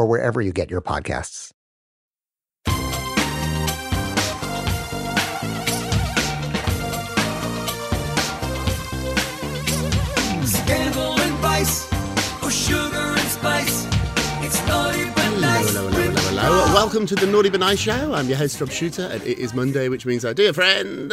or 0.00 0.06
wherever 0.06 0.40
you 0.40 0.50
get 0.50 0.70
your 0.70 0.80
podcasts. 0.80 1.52
Scandal 10.46 11.20
and 11.20 11.36
vice, 11.40 11.92
or 12.42 12.50
sugar 12.50 12.96
and 12.96 13.20
spice. 13.20 13.86
It's 14.42 14.66
naughty 14.66 15.04
but 15.04 15.38
nice. 15.38 15.70
Hello, 15.74 15.90
hello, 15.90 16.10
hello, 16.12 16.40
hello. 16.40 16.74
Welcome 16.74 17.04
to 17.04 17.14
the 17.14 17.26
Naughty 17.26 17.50
But 17.50 17.60
Nice 17.60 17.80
Show. 17.80 18.14
I'm 18.14 18.26
your 18.26 18.38
host, 18.38 18.58
Rob 18.58 18.70
Shuter, 18.70 19.02
and 19.02 19.22
it 19.24 19.38
is 19.38 19.52
Monday, 19.52 19.90
which 19.90 20.06
means 20.06 20.24
our 20.24 20.32
dear 20.32 20.54
friend, 20.54 21.12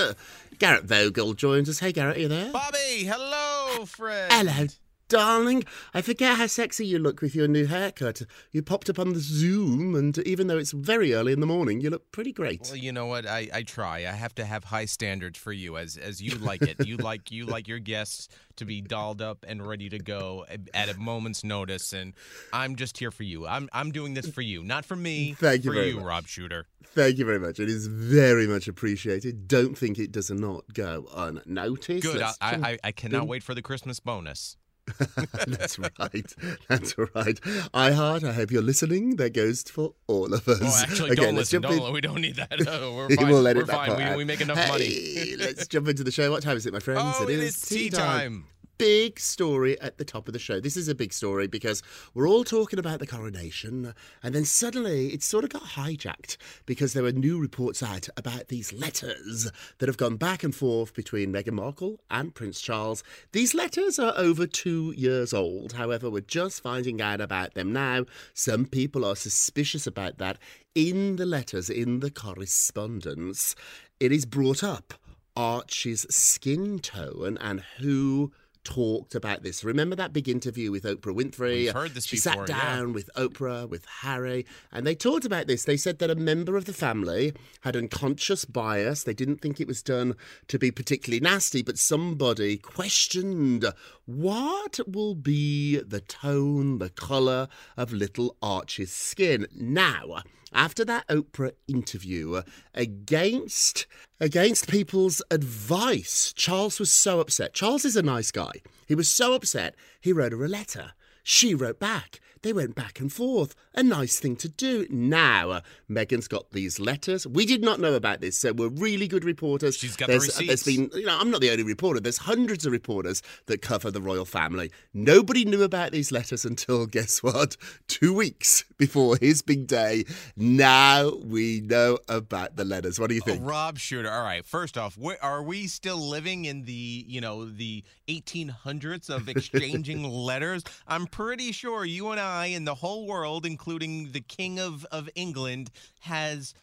Garrett 0.59 0.85
Vogel, 0.85 1.33
joins 1.33 1.67
us. 1.67 1.80
Hey, 1.80 1.91
Garrett, 1.91 2.15
are 2.15 2.21
you 2.21 2.30
there? 2.30 2.53
Bobby, 2.53 3.03
hello, 3.03 3.83
Fred. 3.85 4.31
Hello, 4.31 4.67
darling. 5.08 5.63
I 5.94 6.02
forget 6.02 6.38
how 6.38 6.47
sexy 6.47 6.86
you 6.86 7.00
look 7.00 7.22
with 7.22 7.36
your 7.36 7.47
new 7.47 7.66
haircut. 7.66 8.22
You 8.52 8.61
popped 8.61 8.89
up 8.89 9.00
on 9.00 9.14
the 9.14 9.19
Zoom, 9.19 9.95
and 9.95 10.17
even 10.19 10.47
though 10.47 10.58
it's 10.58 10.72
very 10.72 11.14
early 11.14 11.33
in 11.33 11.39
the 11.39 11.45
morning, 11.45 11.81
you 11.81 11.89
look 11.89 12.11
pretty 12.11 12.31
great. 12.31 12.61
Well, 12.64 12.75
you 12.75 12.91
know 12.91 13.05
what? 13.05 13.25
I, 13.25 13.49
I 13.53 13.64
try. 13.64 13.99
I 13.99 14.11
have 14.11 14.36
to 14.36 14.45
have 14.45 14.66
high 14.66 14.86
standards 14.86 15.37
for 15.37 15.52
you, 15.52 15.77
as 15.77 15.98
as 15.98 16.21
you 16.21 16.36
like 16.37 16.61
it. 16.61 16.86
You 16.86 16.98
like 16.98 17.32
you 17.32 17.45
like 17.45 17.67
your 17.67 17.80
guests 17.80 18.30
to 18.58 18.65
be 18.65 18.82
dolled 18.82 19.21
up 19.21 19.45
and 19.48 19.65
ready 19.65 19.89
to 19.89 19.99
go 19.99 20.45
at 20.73 20.89
a 20.89 20.98
moment's 20.98 21.43
notice, 21.43 21.93
and 21.93 22.14
I'm 22.52 22.76
just 22.76 22.98
here 22.98 23.11
for 23.11 23.23
you. 23.23 23.48
I'm 23.48 23.70
I'm 23.73 23.92
doing 23.92 24.14
this 24.14 24.30
for 24.30 24.42
you, 24.42 24.64
not 24.64 24.86
for 24.86 24.95
me. 24.95 25.33
Thank 25.33 25.64
you 25.64 25.71
for 25.71 25.76
very 25.76 25.89
you, 25.89 25.98
much. 25.98 26.05
Rob 26.05 26.27
Shuter. 26.27 26.67
Thank 26.86 27.17
you 27.17 27.26
very 27.26 27.39
much. 27.39 27.59
It 27.59 27.70
is 27.70 27.87
very 27.87 28.48
much 28.48 28.67
appreciated. 28.67 29.48
Don't 29.48 29.77
think 29.77 29.99
it 29.99 30.11
does 30.11 30.32
not 30.32 30.73
go 30.73 31.08
unnoticed. 31.14 32.03
Good. 32.03 32.21
I, 32.21 32.33
I 32.42 32.77
I 32.83 32.92
cannot 32.92 33.27
wait 33.27 33.43
for 33.43 33.53
the 33.53 33.61
Christmas 33.61 33.99
bonus. 33.99 34.58
That's 35.48 35.77
right. 35.80 36.33
That's 36.70 36.98
right. 36.98 37.39
I 37.73 37.92
heart. 37.92 38.23
I 38.23 38.31
hope 38.33 38.52
you're 38.52 38.61
listening. 38.61 39.17
That 39.17 39.33
goes 39.33 39.64
for 39.64 39.93
all 40.08 40.33
of 40.33 40.48
us. 40.48 40.59
Oh, 40.61 40.83
actually, 40.83 41.11
Okay, 41.11 41.21
don't 41.23 41.36
listen. 41.36 41.61
Don't, 41.61 41.93
we 41.93 42.02
don't 42.02 42.21
need 42.21 42.36
that. 42.37 42.53
Uh, 42.67 42.92
we're 42.95 43.08
We 43.08 43.15
fine. 43.15 43.27
will 43.30 43.47
edit 43.47 43.67
we're 43.67 43.73
fine. 43.73 44.11
We, 44.11 44.17
we 44.17 44.26
make 44.26 44.42
enough 44.42 44.58
hey, 44.58 44.70
money. 44.70 45.36
let's 45.37 45.67
jump 45.67 45.87
into 45.87 46.03
the 46.03 46.11
show. 46.11 46.31
What 46.31 46.43
time 46.43 46.58
is 46.58 46.65
it, 46.65 46.73
my 46.73 46.80
friends? 46.80 46.97
Oh, 47.20 47.23
it 47.23 47.39
is 47.39 47.59
tea 47.61 47.89
time. 47.89 48.45
Big 48.77 49.20
story 49.20 49.80
at 49.82 49.98
the 49.98 50.05
top 50.05 50.27
of 50.27 50.33
the 50.33 50.39
show. 50.39 50.60
This 50.60 50.77
is 50.77 50.88
a 50.88 50.93
big 50.93 51.11
story 51.11 51.48
because 51.48 51.82
we're 52.14 52.27
all 52.27 52.43
talking 52.43 52.77
about 52.77 52.99
the 52.99 53.08
coronation, 53.08 53.95
and 54.21 54.36
then 54.36 54.45
suddenly 54.45 55.08
it 55.08 55.23
sort 55.23 55.43
of 55.43 55.49
got 55.49 55.64
hijacked 55.64 56.38
because 56.67 56.93
there 56.93 57.02
were 57.02 57.11
new 57.11 57.39
reports 57.39 57.82
out 57.82 58.08
about 58.17 58.49
these 58.49 58.71
letters 58.73 59.52
that 59.80 59.89
have 59.89 59.98
gone 59.98 60.15
back 60.17 60.43
and 60.43 60.54
forth 60.54 60.93
between 60.93 61.33
Meghan 61.33 61.54
Markle 61.54 61.99
and 62.11 62.36
Prince 62.36 62.61
Charles. 62.61 63.04
These 63.32 63.55
letters 63.55 63.98
are 63.98 64.14
over 64.15 64.45
two 64.45 64.94
years 64.95 65.33
old. 65.33 65.73
However, 65.73 66.11
we're 66.11 66.21
just 66.21 66.61
finding 66.61 67.02
out 67.02 67.20
about 67.20 67.55
them 67.55 67.73
now. 67.73 68.05
Some 68.36 68.65
people 68.65 69.04
are 69.04 69.15
suspicious 69.15 69.88
about 69.88 70.20
that. 70.20 70.38
In 70.76 71.15
the 71.15 71.26
letters, 71.26 71.71
in 71.71 72.02
the 72.02 72.11
correspondence, 72.11 73.55
it 73.99 74.11
is 74.11 74.27
brought 74.27 74.64
up 74.64 74.94
Archie's 75.36 76.05
skin 76.14 76.80
tone 76.80 77.38
and 77.42 77.61
who 77.80 78.32
talked 78.67 79.16
about 79.16 79.44
this. 79.44 79.64
Remember 79.64 79.95
that 79.95 80.11
big 80.11 80.28
interview 80.28 80.72
with 80.72 80.83
Oprah 80.83 81.16
Winfrey? 81.16 81.64
We've 81.64 81.73
heard 81.73 81.94
this 81.94 82.05
she 82.05 82.17
before, 82.17 82.45
sat 82.45 82.50
yeah. 82.50 82.76
down 82.76 82.92
with 82.92 83.10
Oprah, 83.16 83.67
with 83.67 83.86
Harry, 84.02 84.45
and 84.73 84.86
they 84.86 84.94
talked 84.94 85.23
about 85.23 85.48
this. 85.48 85.64
They 85.64 85.78
said 85.78 86.00
that 86.00 86.10
a 86.10 86.16
member 86.16 86.58
of 86.58 86.66
the 86.66 86.73
family 86.73 87.33
had 87.61 87.77
unconscious 87.77 88.44
bias. 88.44 89.04
They 89.04 89.14
didn't 89.14 89.38
think 89.38 89.61
it 89.61 89.67
was 89.67 89.82
done 89.82 90.16
to 90.50 90.60
be 90.60 90.70
particularly 90.70 91.22
nasty, 91.22 91.64
but 91.64 91.77
somebody 91.77 92.58
questioned 92.58 93.72
what 94.06 94.82
will 94.86 95.16
be 95.16 95.77
the 95.77 96.02
tone, 96.02 96.80
the 96.80 96.89
colour 96.89 97.48
of 97.77 97.94
little 97.94 98.36
Archie's 98.42 98.92
skin. 98.92 99.48
Now, 99.56 100.23
after 100.53 100.85
that 100.85 101.08
Oprah 101.08 101.53
interview, 101.67 102.41
against 102.73 103.85
against 104.19 104.67
people's 104.67 105.21
advice, 105.30 106.33
Charles 106.33 106.80
was 106.80 106.91
so 106.91 107.19
upset. 107.19 107.53
Charles 107.53 107.85
is 107.85 107.95
a 107.95 108.02
nice 108.02 108.31
guy. 108.31 108.53
He 108.87 108.95
was 108.95 109.09
so 109.09 109.33
upset, 109.33 109.75
he 109.99 110.13
wrote 110.13 110.31
her 110.31 110.45
a 110.45 110.47
letter. 110.47 110.93
She 111.23 111.53
wrote 111.53 111.80
back. 111.80 112.19
They 112.47 112.53
went 112.53 112.75
back 112.75 113.02
and 113.02 113.11
forth. 113.11 113.55
A 113.73 113.83
nice 113.83 114.21
thing 114.21 114.37
to 114.37 114.47
do. 114.47 114.87
Now, 114.89 115.49
uh, 115.49 115.61
Meghan's 115.91 116.30
got 116.30 116.52
these 116.52 116.80
letters. 116.80 117.27
We 117.27 117.45
did 117.45 117.61
not 117.61 117.81
know 117.81 117.93
about 117.93 118.21
this, 118.21 118.37
so 118.37 118.53
we're 118.53 118.69
really 118.69 119.09
good 119.09 119.25
reporters. 119.25 119.75
She's 119.75 119.97
got 119.97 120.05
the 120.05 120.13
there's, 120.13 120.27
There's 120.37 120.49
receipts. 120.49 120.63
been, 120.93 120.97
you 121.02 121.08
know, 121.08 121.17
I'm 121.19 121.30
not 121.30 121.41
the 121.41 121.52
only 121.52 121.63
reporter. 121.63 121.99
There's 121.99 122.19
hundreds 122.19 122.65
of 122.65 122.71
reporters 122.71 123.21
that 123.47 123.61
cover 123.61 123.91
the 123.91 123.99
royal 123.99 124.23
family. 124.23 124.71
Nobody 124.93 125.43
knew 125.43 125.61
about 125.61 125.91
these 125.91 126.09
letters 126.09 126.45
until, 126.45 126.85
guess 126.85 127.21
what? 127.21 127.58
Two 127.89 128.13
weeks 128.13 128.63
before 128.77 129.18
his 129.18 129.41
big 129.41 129.68
day. 129.68 130.06
Now 130.38 131.12
we 131.21 131.59
know 131.59 131.97
about 132.07 132.56
the 132.56 132.63
letters. 132.63 132.97
What 132.97 133.09
do 133.09 133.15
you 133.15 133.21
Oh, 133.25 133.29
think? 133.31 133.45
Rob 133.45 133.77
Shuter. 133.77 134.09
All 134.09 134.24
right. 134.24 134.45
First 134.45 134.77
off, 134.77 134.97
where, 134.97 135.21
are 135.21 135.44
we 135.44 135.68
still 135.68 135.97
living 135.97 136.45
in 136.45 136.63
the 136.63 137.03
you 137.09 137.19
know 137.19 137.44
the 137.44 137.83
1800s 138.07 139.09
of 139.09 139.27
exchanging 139.35 140.03
letters? 140.03 140.63
I'm 140.88 141.07
pretty 141.07 141.51
sure 141.51 141.83
you 141.83 142.12
and 142.12 142.19
I 142.21 142.37
and 142.45 142.68
the 142.68 142.75
whole 142.75 143.07
world, 143.07 143.45
including 143.45 144.12
the 144.12 144.21
King 144.21 144.59
of 144.59 144.85
of 144.85 145.09
England, 145.15 145.71
has 146.01 146.53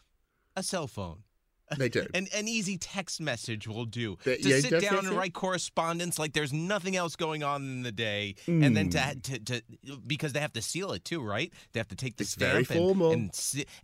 a 0.55 0.63
cell 0.63 0.87
phone. 0.87 1.24
They 1.77 1.89
do. 1.89 2.05
An, 2.13 2.27
an 2.35 2.47
easy 2.47 2.77
text 2.77 3.19
message 3.19 3.67
will 3.67 3.85
do. 3.85 4.17
Th- 4.23 4.41
to 4.41 4.49
yeah, 4.49 4.59
sit 4.59 4.69
down 4.71 4.81
yes, 4.81 4.93
and 4.93 5.03
yes. 5.03 5.13
write 5.13 5.33
correspondence 5.33 6.19
like 6.19 6.33
there's 6.33 6.53
nothing 6.53 6.95
else 6.95 7.15
going 7.15 7.43
on 7.43 7.61
in 7.63 7.81
the 7.83 7.91
day, 7.91 8.35
and 8.47 8.75
then 8.77 8.89
to, 8.91 8.99
Hmm. 8.99 9.19
to 9.21 9.39
to 9.39 9.61
because 10.05 10.33
they 10.33 10.39
have 10.39 10.53
to 10.53 10.61
seal 10.61 10.91
it 10.91 11.03
too, 11.05 11.21
right? 11.21 11.51
They 11.73 11.79
have 11.79 11.87
to 11.89 11.95
take 11.95 12.17
the 12.17 12.21
It's 12.23 12.31
stamp 12.31 12.55
and, 12.57 12.67
formal. 12.67 13.11
and 13.11 13.31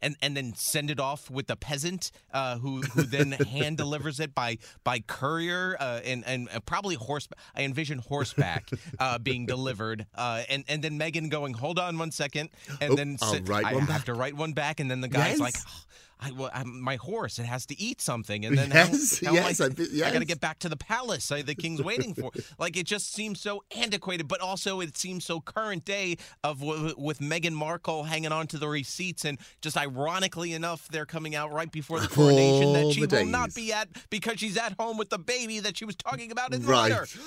and 0.01 0.15
and 0.21 0.37
then 0.37 0.53
send 0.55 0.91
it 0.91 0.99
off 0.99 1.29
with 1.31 1.47
the 1.47 1.55
peasant 1.55 2.11
uh, 2.33 2.57
who 2.59 2.81
who 2.81 3.03
then 3.03 3.31
hand 3.51 3.77
delivers 3.77 4.19
it 4.19 4.35
by 4.35 4.57
by 4.83 4.99
courier 4.99 5.75
uh, 5.79 6.01
and 6.05 6.23
and 6.25 6.49
uh, 6.53 6.59
probably 6.61 6.95
horse. 6.95 7.27
I 7.55 7.63
envision 7.63 7.97
horseback 7.99 8.69
uh, 8.99 9.17
being 9.17 9.45
delivered, 9.45 10.05
uh, 10.15 10.43
and 10.49 10.63
and 10.67 10.83
then 10.83 10.99
Meghan 10.99 11.29
going, 11.29 11.53
"Hold 11.55 11.79
on 11.79 11.97
one 11.97 12.11
second, 12.11 12.49
and 12.79 12.91
Oh, 12.93 12.95
then 12.95 13.17
I'll 13.21 13.33
sit- 13.33 13.47
write 13.49 13.65
I 13.65 13.73
one 13.73 13.81
have 13.81 13.89
back. 13.89 14.05
to 14.05 14.13
write 14.13 14.35
one 14.35 14.53
back, 14.53 14.79
and 14.79 14.89
then 14.91 15.01
the 15.01 15.07
guy's 15.07 15.31
Yes. 15.31 15.39
like. 15.39 15.55
"Oh, 15.67 15.81
I, 16.23 16.31
well, 16.31 16.51
I'm, 16.53 16.79
my 16.79 16.97
horse 16.97 17.39
it 17.39 17.45
has 17.45 17.65
to 17.65 17.79
eat 17.81 17.99
something, 17.99 18.45
and 18.45 18.55
then 18.57 18.69
Yes, 18.69 19.19
how, 19.25 19.29
how 19.29 19.33
yes, 19.33 19.59
I, 19.59 19.69
thi- 19.69 20.03
I 20.03 20.11
got 20.11 20.19
to 20.19 20.25
get 20.25 20.39
back 20.39 20.59
to 20.59 20.69
the 20.69 20.77
palace. 20.77 21.31
I, 21.31 21.41
the 21.41 21.55
king's 21.55 21.81
waiting 21.81 22.13
for. 22.13 22.29
like 22.59 22.77
it 22.77 22.85
just 22.85 23.11
seems 23.13 23.41
so 23.41 23.63
antiquated, 23.75 24.27
but 24.27 24.39
also 24.39 24.81
it 24.81 24.95
seems 24.95 25.25
so 25.25 25.39
current 25.41 25.83
day 25.83 26.17
of 26.43 26.59
w- 26.59 26.93
with 26.97 27.19
Meghan 27.19 27.53
Markle 27.53 28.03
hanging 28.03 28.31
on 28.31 28.45
to 28.47 28.57
the 28.59 28.67
receipts, 28.67 29.25
and 29.25 29.39
just 29.61 29.75
ironically 29.77 30.53
enough, 30.53 30.87
they're 30.89 31.07
coming 31.07 31.33
out 31.35 31.51
right 31.51 31.71
before 31.71 31.99
the 31.99 32.07
coronation 32.07 32.73
that 32.73 32.91
she 32.93 33.05
will 33.05 33.25
not 33.25 33.55
be 33.55 33.73
at 33.73 33.87
because 34.11 34.39
she's 34.39 34.57
at 34.57 34.73
home 34.79 34.97
with 34.97 35.09
the 35.09 35.17
baby 35.19 35.59
that 35.61 35.75
she 35.77 35.85
was 35.85 35.95
talking 35.95 36.31
about 36.31 36.53
in 36.53 36.61
the 36.61 36.67
Right. 36.67 36.91
letter. 36.91 37.07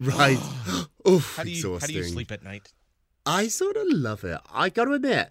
Right. 0.00 0.38
Oof, 1.08 1.36
How 1.36 1.42
do 1.42 1.50
you 1.50 1.78
how 1.78 1.86
do 1.86 1.92
you 1.92 2.04
sleep 2.04 2.30
at 2.32 2.42
night? 2.44 2.72
I 3.26 3.48
sort 3.48 3.76
of 3.76 3.84
love 3.88 4.24
it. 4.24 4.38
I 4.52 4.70
got 4.70 4.84
to 4.86 4.92
admit, 4.92 5.28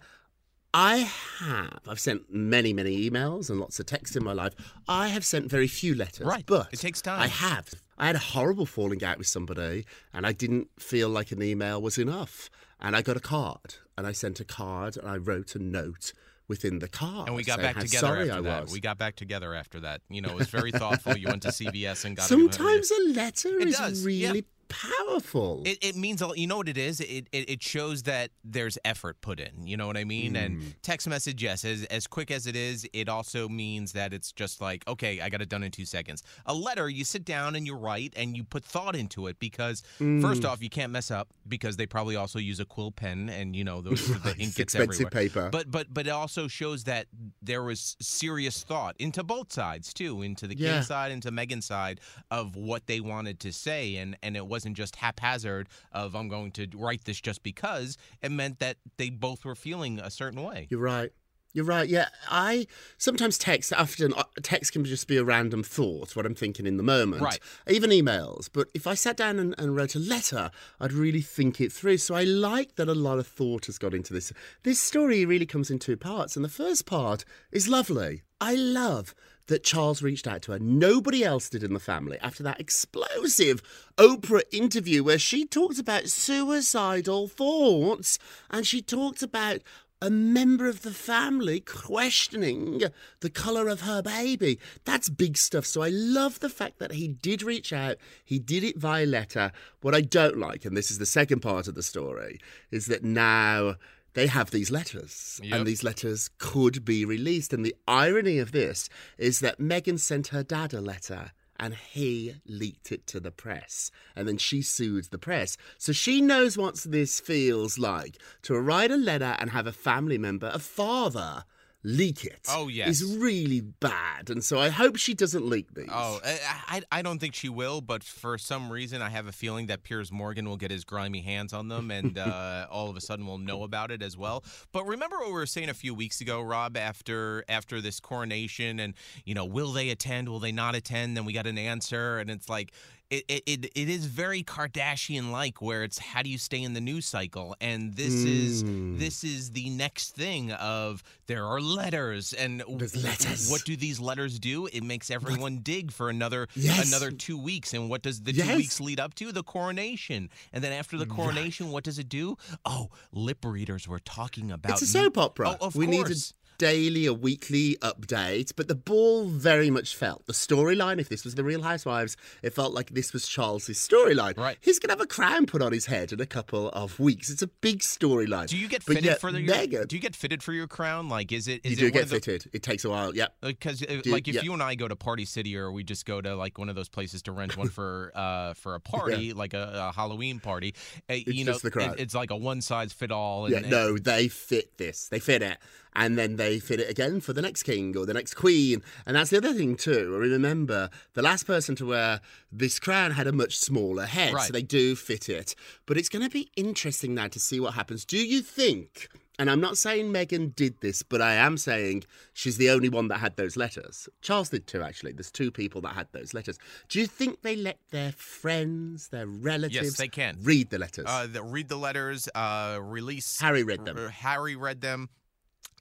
I 0.74 1.10
have. 1.38 1.80
I've 1.88 1.98
sent 2.00 2.32
many, 2.32 2.72
many 2.72 3.08
emails 3.08 3.48
and 3.48 3.58
lots 3.58 3.80
of 3.80 3.86
texts 3.86 4.16
in 4.16 4.22
my 4.24 4.32
life. 4.32 4.52
I 4.86 5.08
have 5.08 5.24
sent 5.24 5.50
very 5.50 5.66
few 5.66 5.94
letters. 5.94 6.26
Right. 6.26 6.44
But 6.46 6.68
It 6.72 6.78
takes 6.78 7.00
time. 7.00 7.20
I 7.20 7.26
have. 7.28 7.70
I 7.96 8.06
had 8.06 8.16
a 8.16 8.20
horrible 8.20 8.66
falling 8.66 9.02
out 9.02 9.18
with 9.18 9.26
somebody, 9.26 9.86
and 10.12 10.26
I 10.26 10.32
didn't 10.32 10.68
feel 10.78 11.08
like 11.08 11.32
an 11.32 11.42
email 11.42 11.80
was 11.80 11.98
enough. 11.98 12.50
And 12.80 12.94
I 12.94 13.02
got 13.02 13.16
a 13.16 13.20
card, 13.20 13.74
and 13.96 14.06
I 14.06 14.12
sent 14.12 14.38
a 14.40 14.44
card, 14.44 14.96
and 14.96 15.08
I 15.08 15.16
wrote 15.16 15.54
a 15.54 15.58
note 15.58 16.12
within 16.46 16.78
the 16.78 16.88
card. 16.88 17.26
And 17.28 17.36
we 17.36 17.44
got 17.44 17.58
back 17.58 17.78
together 17.78 18.16
after 18.18 18.32
I 18.34 18.40
that. 18.42 18.62
was. 18.64 18.72
We 18.72 18.80
got 18.80 18.98
back 18.98 19.16
together 19.16 19.54
after 19.54 19.80
that. 19.80 20.02
You 20.08 20.20
know, 20.22 20.30
it 20.30 20.36
was 20.36 20.48
very 20.48 20.70
thoughtful. 20.70 21.16
You 21.16 21.26
went 21.28 21.42
to 21.42 21.48
CVS 21.48 22.04
and 22.04 22.16
got 22.16 22.26
a- 22.26 22.28
Sometimes 22.28 22.90
a 22.90 23.02
letter 23.14 23.58
It 23.58 23.68
is 23.68 23.76
does, 23.78 24.04
really 24.04 24.38
yeah. 24.38 24.44
Powerful. 24.68 25.62
It, 25.64 25.78
it 25.82 25.96
means 25.96 26.20
a 26.20 26.26
lot. 26.26 26.38
You 26.38 26.46
know 26.46 26.56
what 26.58 26.68
it 26.68 26.78
is? 26.78 27.00
It, 27.00 27.26
it 27.32 27.48
it 27.50 27.62
shows 27.62 28.02
that 28.04 28.30
there's 28.44 28.78
effort 28.84 29.20
put 29.20 29.40
in. 29.40 29.66
You 29.66 29.76
know 29.76 29.86
what 29.86 29.96
I 29.96 30.04
mean? 30.04 30.34
Mm. 30.34 30.44
And 30.46 30.74
text 30.82 31.08
message, 31.08 31.42
yes, 31.42 31.64
as 31.64 31.84
as 31.84 32.06
quick 32.06 32.30
as 32.30 32.46
it 32.46 32.54
is, 32.56 32.86
it 32.92 33.08
also 33.08 33.48
means 33.48 33.92
that 33.92 34.12
it's 34.12 34.32
just 34.32 34.60
like, 34.60 34.86
okay, 34.86 35.20
I 35.20 35.28
got 35.28 35.40
it 35.42 35.48
done 35.48 35.62
in 35.62 35.70
two 35.70 35.84
seconds. 35.84 36.22
A 36.46 36.54
letter, 36.54 36.88
you 36.88 37.04
sit 37.04 37.24
down 37.24 37.56
and 37.56 37.66
you 37.66 37.74
write 37.74 38.12
and 38.16 38.36
you 38.36 38.44
put 38.44 38.64
thought 38.64 38.94
into 38.96 39.26
it 39.26 39.38
because 39.38 39.82
Mm. 40.00 40.20
first 40.20 40.44
off, 40.44 40.62
you 40.62 40.68
can't 40.70 40.92
mess 40.92 41.10
up 41.10 41.28
because 41.48 41.76
they 41.76 41.86
probably 41.86 42.14
also 42.16 42.38
use 42.38 42.60
a 42.60 42.64
quill 42.64 42.90
pen 42.92 43.28
and 43.28 43.56
you 43.56 43.64
know 43.64 43.80
those 43.80 44.06
the 44.22 44.30
ink 44.38 44.54
gets 44.54 44.74
expensive 44.74 45.06
everywhere. 45.06 45.10
paper. 45.10 45.48
But 45.50 45.70
but 45.70 45.86
but 45.92 46.06
it 46.06 46.10
also 46.10 46.46
shows 46.48 46.84
that 46.84 47.06
there 47.42 47.62
was 47.62 47.96
serious 48.00 48.62
thought 48.62 48.96
into 48.98 49.22
both 49.24 49.52
sides 49.52 49.92
too, 49.94 50.22
into 50.22 50.46
the 50.46 50.56
Yeah. 50.56 50.74
king 50.74 50.82
side, 50.82 51.10
into 51.12 51.30
Meghan's 51.30 51.66
side 51.66 52.00
of 52.30 52.54
what 52.56 52.86
they 52.86 53.00
wanted 53.00 53.40
to 53.40 53.52
say, 53.52 53.96
and 53.96 54.16
and 54.22 54.36
it 54.36 54.46
wasn't 54.58 54.76
just 54.76 54.96
haphazard 54.96 55.68
of 55.92 56.16
I'm 56.16 56.28
going 56.28 56.50
to 56.52 56.66
write 56.74 57.04
this 57.04 57.20
just 57.20 57.44
because. 57.44 57.96
It 58.20 58.32
meant 58.32 58.58
that 58.58 58.78
they 58.96 59.08
both 59.08 59.44
were 59.44 59.54
feeling 59.54 60.00
a 60.00 60.10
certain 60.10 60.42
way. 60.42 60.66
You're 60.68 60.80
right. 60.80 61.12
You're 61.52 61.64
right. 61.64 61.88
Yeah, 61.88 62.08
I 62.28 62.66
sometimes 62.98 63.38
text. 63.38 63.72
Often, 63.72 64.14
uh, 64.14 64.24
text 64.42 64.72
can 64.72 64.84
just 64.84 65.06
be 65.06 65.16
a 65.16 65.22
random 65.22 65.62
thought, 65.62 66.16
what 66.16 66.26
I'm 66.26 66.34
thinking 66.34 66.66
in 66.66 66.76
the 66.76 66.82
moment. 66.82 67.22
Right. 67.22 67.38
Even 67.68 67.90
emails. 67.90 68.50
But 68.52 68.68
if 68.74 68.88
I 68.88 68.94
sat 68.94 69.16
down 69.16 69.38
and, 69.38 69.54
and 69.58 69.76
wrote 69.76 69.94
a 69.94 70.00
letter, 70.00 70.50
I'd 70.80 70.92
really 70.92 71.22
think 71.22 71.60
it 71.60 71.72
through. 71.72 71.98
So 71.98 72.16
I 72.16 72.24
like 72.24 72.74
that 72.74 72.88
a 72.88 72.94
lot 72.94 73.20
of 73.20 73.28
thought 73.28 73.66
has 73.66 73.78
got 73.78 73.94
into 73.94 74.12
this. 74.12 74.32
This 74.64 74.80
story 74.80 75.24
really 75.24 75.46
comes 75.46 75.70
in 75.70 75.78
two 75.78 75.96
parts, 75.96 76.34
and 76.34 76.44
the 76.44 76.50
first 76.50 76.84
part 76.84 77.24
is 77.52 77.68
lovely. 77.68 78.22
I 78.40 78.54
love 78.56 79.14
that 79.48 79.64
Charles 79.64 80.02
reached 80.02 80.26
out 80.26 80.42
to 80.42 80.52
her. 80.52 80.58
Nobody 80.58 81.24
else 81.24 81.48
did 81.48 81.62
in 81.62 81.74
the 81.74 81.80
family 81.80 82.18
after 82.20 82.42
that 82.44 82.60
explosive 82.60 83.62
Oprah 83.96 84.42
interview 84.52 85.02
where 85.02 85.18
she 85.18 85.44
talked 85.44 85.78
about 85.78 86.08
suicidal 86.08 87.28
thoughts 87.28 88.18
and 88.50 88.66
she 88.66 88.80
talked 88.80 89.22
about 89.22 89.60
a 90.00 90.10
member 90.10 90.68
of 90.68 90.82
the 90.82 90.92
family 90.92 91.60
questioning 91.60 92.82
the 93.20 93.30
colour 93.30 93.68
of 93.68 93.80
her 93.80 94.00
baby. 94.00 94.58
That's 94.84 95.08
big 95.08 95.36
stuff. 95.36 95.66
So 95.66 95.82
I 95.82 95.88
love 95.88 96.38
the 96.38 96.48
fact 96.48 96.78
that 96.78 96.92
he 96.92 97.08
did 97.08 97.42
reach 97.42 97.72
out, 97.72 97.96
he 98.24 98.38
did 98.38 98.62
it 98.62 98.78
via 98.78 99.06
letter. 99.06 99.50
What 99.80 99.94
I 99.94 100.00
don't 100.02 100.38
like, 100.38 100.64
and 100.64 100.76
this 100.76 100.90
is 100.90 100.98
the 100.98 101.06
second 101.06 101.40
part 101.40 101.66
of 101.66 101.74
the 101.74 101.82
story, 101.82 102.38
is 102.70 102.86
that 102.86 103.02
now 103.02 103.74
they 104.18 104.26
have 104.26 104.50
these 104.50 104.70
letters, 104.70 105.40
Yep. 105.42 105.52
and 105.54 105.66
these 105.66 105.84
letters 105.84 106.28
could 106.38 106.84
be 106.84 107.04
released. 107.04 107.52
And 107.52 107.64
the 107.64 107.74
irony 107.86 108.38
of 108.38 108.52
this 108.52 108.88
is 109.16 109.40
that 109.40 109.58
Meghan 109.58 109.98
sent 109.98 110.28
her 110.28 110.42
dad 110.42 110.74
a 110.74 110.80
letter. 110.80 111.32
And 111.60 111.74
he 111.74 112.36
leaked 112.46 112.92
it 112.92 113.06
to 113.08 113.18
the 113.18 113.32
press. 113.32 113.90
And 114.14 114.28
then 114.28 114.38
she 114.38 114.62
sued 114.62 115.06
the 115.10 115.18
press. 115.18 115.56
So 115.76 115.92
she 115.92 116.20
knows 116.20 116.56
what 116.56 116.76
this 116.76 117.18
feels 117.18 117.80
like 117.80 118.16
to 118.42 118.54
write 118.60 118.92
a 118.92 118.96
letter 118.96 119.34
and 119.40 119.50
have 119.50 119.66
a 119.66 119.72
family 119.72 120.18
member, 120.18 120.50
a 120.54 120.60
father, 120.60 121.44
leak 121.88 122.24
it. 122.24 122.46
Oh, 122.50 122.68
yes. 122.68 123.00
Is 123.00 123.16
really 123.16 123.60
bad. 123.60 124.28
And 124.28 124.44
so 124.44 124.58
I 124.58 124.68
hope 124.68 124.96
she 124.96 125.14
doesn't 125.14 125.48
leak 125.48 125.74
these. 125.74 125.88
Oh, 125.90 126.20
I, 126.24 126.38
I 126.68 126.98
I 126.98 127.02
don't 127.02 127.18
think 127.18 127.34
she 127.34 127.48
will, 127.48 127.80
but 127.80 128.04
for 128.04 128.36
some 128.36 128.70
reason, 128.70 129.00
I 129.00 129.08
have 129.08 129.26
a 129.26 129.32
feeling 129.32 129.66
that 129.68 129.82
Piers 129.82 130.12
Morgan 130.12 130.48
will 130.48 130.56
get 130.56 130.70
his 130.70 130.84
grimy 130.84 131.22
hands 131.22 131.52
on 131.52 131.68
them, 131.68 131.90
and 131.90 132.18
uh, 132.18 132.66
all 132.70 132.90
of 132.90 132.96
a 132.96 133.00
sudden 133.00 133.26
we'll 133.26 133.38
know 133.38 133.62
about 133.62 133.90
it 133.90 134.02
as 134.02 134.16
well. 134.16 134.44
But 134.72 134.86
remember 134.86 135.16
what 135.18 135.28
we 135.28 135.32
were 135.32 135.46
saying 135.46 135.70
a 135.70 135.74
few 135.74 135.94
weeks 135.94 136.20
ago, 136.20 136.42
Rob, 136.42 136.76
after 136.76 137.44
after 137.48 137.80
this 137.80 138.00
coronation, 138.00 138.78
and 138.80 138.94
you 139.24 139.34
know, 139.34 139.46
will 139.46 139.72
they 139.72 139.88
attend? 139.88 140.28
Will 140.28 140.40
they 140.40 140.52
not 140.52 140.74
attend? 140.74 141.16
Then 141.16 141.24
we 141.24 141.32
got 141.32 141.46
an 141.46 141.58
answer, 141.58 142.18
and 142.18 142.30
it's 142.30 142.48
like. 142.48 142.72
It, 143.10 143.24
it, 143.26 143.42
it, 143.46 143.64
it 143.74 143.88
is 143.88 144.04
very 144.04 144.42
Kardashian 144.42 145.30
like 145.30 145.62
where 145.62 145.82
it's 145.82 145.98
how 145.98 146.20
do 146.20 146.28
you 146.28 146.36
stay 146.36 146.62
in 146.62 146.74
the 146.74 146.80
news 146.82 147.06
cycle 147.06 147.56
and 147.58 147.94
this 147.94 148.12
is 148.12 148.62
Mm. 148.64 148.98
this 148.98 149.24
is 149.24 149.52
the 149.52 149.70
next 149.70 150.10
thing 150.14 150.52
of 150.52 151.02
there 151.26 151.46
are 151.46 151.58
letters 151.58 152.34
and 152.34 152.62
There's 152.68 153.02
letters. 153.02 153.50
what 153.50 153.64
do 153.64 153.76
these 153.76 153.98
letters 153.98 154.38
do 154.38 154.66
it 154.66 154.82
makes 154.82 155.10
everyone 155.10 155.60
dig 155.62 155.90
for 155.90 156.10
another 156.10 156.48
Yes. 156.54 156.88
another 156.88 157.10
two 157.10 157.38
weeks. 157.38 157.72
And 157.72 157.88
what 157.88 158.02
does 158.02 158.20
the 158.22 158.32
Yes. 158.34 158.46
two 158.46 158.56
weeks 158.56 158.80
lead 158.80 159.00
up 159.00 159.14
to? 159.14 159.32
The 159.32 159.42
coronation. 159.42 160.28
And 160.52 160.62
then 160.62 160.72
after 160.72 160.98
the 160.98 161.06
coronation, 161.06 161.70
what 161.70 161.84
does 161.84 161.98
it 161.98 162.10
do? 162.10 162.36
Oh, 162.66 162.90
lip 163.12 163.42
readers 163.42 163.88
were 163.88 164.00
talking 164.00 164.50
about. 164.52 164.72
It's 164.72 164.82
a 164.82 164.86
soap 164.86 165.16
opera. 165.16 165.56
Oh, 165.60 165.66
of 165.68 165.74
we 165.76 165.86
course. 165.86 166.34
Daily, 166.58 167.06
a 167.06 167.14
weekly 167.14 167.76
update, 167.80 168.52
but 168.56 168.68
the 168.68 168.74
ball 168.74 169.26
very 169.26 169.70
much 169.70 169.94
felt 169.96 170.26
the 170.26 170.32
storyline. 170.32 170.98
If 171.00 171.08
this 171.08 171.24
was 171.24 171.34
the 171.36 171.44
Real 171.44 171.62
Housewives, 171.62 172.16
it 172.42 172.52
felt 172.52 172.74
like 172.74 172.90
this 172.90 173.12
was 173.12 173.26
Charles's 173.28 173.78
storyline. 173.78 174.36
Right. 174.36 174.58
He's 174.60 174.78
gonna 174.78 174.92
have 174.92 175.00
a 175.00 175.06
crown 175.06 175.46
put 175.46 175.62
on 175.62 175.72
his 175.72 175.86
head 175.86 176.12
in 176.12 176.20
a 176.20 176.26
couple 176.26 176.68
of 176.70 176.98
weeks. 176.98 177.30
It's 177.30 177.42
a 177.42 177.46
big 177.46 177.80
storyline. 177.80 178.48
Do 178.48 178.56
you 178.56 178.68
get 178.68 178.84
But 178.84 178.94
fitted 178.96 179.04
yet 179.04 179.20
for 179.20 179.32
the? 179.32 179.46
Meghan, 179.46 179.86
do 179.88 179.96
you 179.96 180.02
get 180.02 180.14
fitted 180.16 180.42
for 180.42 180.52
your 180.52 180.66
crown? 180.66 181.08
Like, 181.08 181.32
is 181.32 181.48
it? 181.48 181.60
Is 181.64 181.80
you 181.80 181.86
it 181.88 181.90
do 181.92 181.98
one 181.98 182.02
get 182.02 182.08
the- 182.10 182.20
fitted. 182.20 182.50
It 182.52 182.62
takes 182.62 182.84
a 182.84 182.90
while. 182.90 183.14
Yeah, 183.14 183.28
because 183.40 183.82
uh, 183.82 184.00
like 184.06 184.28
if 184.28 184.34
yeah. 184.36 184.42
you 184.42 184.52
and 184.52 184.62
I 184.62 184.74
go 184.74 184.88
to 184.88 184.96
Party 184.96 185.24
City 185.24 185.56
or 185.56 185.70
we 185.72 185.84
just 185.84 186.04
go 186.06 186.20
to 186.20 186.34
like 186.34 186.58
one 186.58 186.68
of 186.68 186.74
those 186.74 186.88
places 186.88 187.22
to 187.22 187.32
rent 187.32 187.56
one 187.56 187.68
for 187.78 188.12
uh 188.14 188.54
for 188.54 188.74
a 188.74 188.80
party 188.80 189.32
like 189.32 189.54
a, 189.54 189.88
a 189.90 189.92
Halloween 189.94 190.40
party, 190.40 190.74
uh, 191.08 191.14
you 191.14 191.44
know 191.44 191.56
the 191.58 191.70
crown. 191.70 191.94
it- 191.94 192.00
it's 192.00 192.14
like 192.14 192.30
a 192.30 192.36
one 192.36 192.60
size 192.60 192.92
fit 192.92 193.10
all. 193.12 193.46
And, 193.46 193.54
Yeah, 193.64 193.70
no, 193.70 193.96
they 193.98 194.28
fit 194.28 194.76
this. 194.78 195.08
They 195.08 195.20
fit 195.20 195.42
it. 195.42 195.58
And 196.00 196.16
then 196.16 196.36
they 196.36 196.60
fit 196.60 196.78
it 196.78 196.88
again 196.88 197.20
for 197.20 197.32
the 197.32 197.42
next 197.42 197.64
king 197.64 197.96
or 197.96 198.06
the 198.06 198.14
next 198.14 198.34
queen. 198.34 198.82
And 199.04 199.16
that's 199.16 199.30
the 199.30 199.38
other 199.38 199.52
thing, 199.52 199.74
too. 199.74 200.16
Remember, 200.16 200.90
the 201.14 201.22
last 201.22 201.44
person 201.44 201.74
to 201.74 201.86
wear 201.86 202.20
this 202.52 202.78
crown 202.78 203.10
had 203.10 203.26
a 203.26 203.32
much 203.32 203.58
smaller 203.58 204.06
head. 204.06 204.32
Right. 204.32 204.46
So 204.46 204.52
they 204.52 204.62
do 204.62 204.94
fit 204.94 205.28
it. 205.28 205.56
But 205.86 205.98
it's 205.98 206.08
going 206.08 206.22
to 206.22 206.30
be 206.30 206.52
interesting 206.54 207.16
now 207.16 207.26
to 207.26 207.40
see 207.40 207.58
what 207.58 207.74
happens. 207.74 208.04
Do 208.04 208.16
you 208.16 208.42
think, 208.42 209.08
and 209.40 209.50
I'm 209.50 209.60
not 209.60 209.76
saying 209.76 210.12
Meghan 210.12 210.54
did 210.54 210.80
this, 210.80 211.02
but 211.02 211.20
I 211.20 211.34
am 211.34 211.56
saying 211.56 212.04
she's 212.32 212.58
the 212.58 212.70
only 212.70 212.88
one 212.88 213.08
that 213.08 213.18
had 213.18 213.34
those 213.34 213.56
letters. 213.56 214.08
Charles 214.22 214.50
did 214.50 214.68
too, 214.68 214.82
actually. 214.82 215.12
There's 215.12 215.32
two 215.32 215.50
people 215.50 215.80
that 215.80 215.94
had 215.96 216.06
those 216.12 216.32
letters. 216.32 216.60
Do 216.88 217.00
you 217.00 217.08
think 217.08 217.42
they 217.42 217.56
let 217.56 217.78
their 217.90 218.12
friends, 218.12 219.08
their 219.08 219.26
relatives, 219.26 219.96
they 219.96 220.06
can. 220.06 220.38
read 220.42 220.70
the 220.70 220.78
letters? 220.78 221.06
uh, 221.08 221.26
the, 221.26 221.42
read 221.42 221.68
the 221.68 221.76
letters, 221.76 222.28
uh, 222.36 222.78
release. 222.80 223.40
Harry 223.40 223.64
read 223.64 223.84
them. 223.84 223.98
R- 223.98 224.10
Harry 224.10 224.54
read 224.54 224.80
them. 224.80 225.08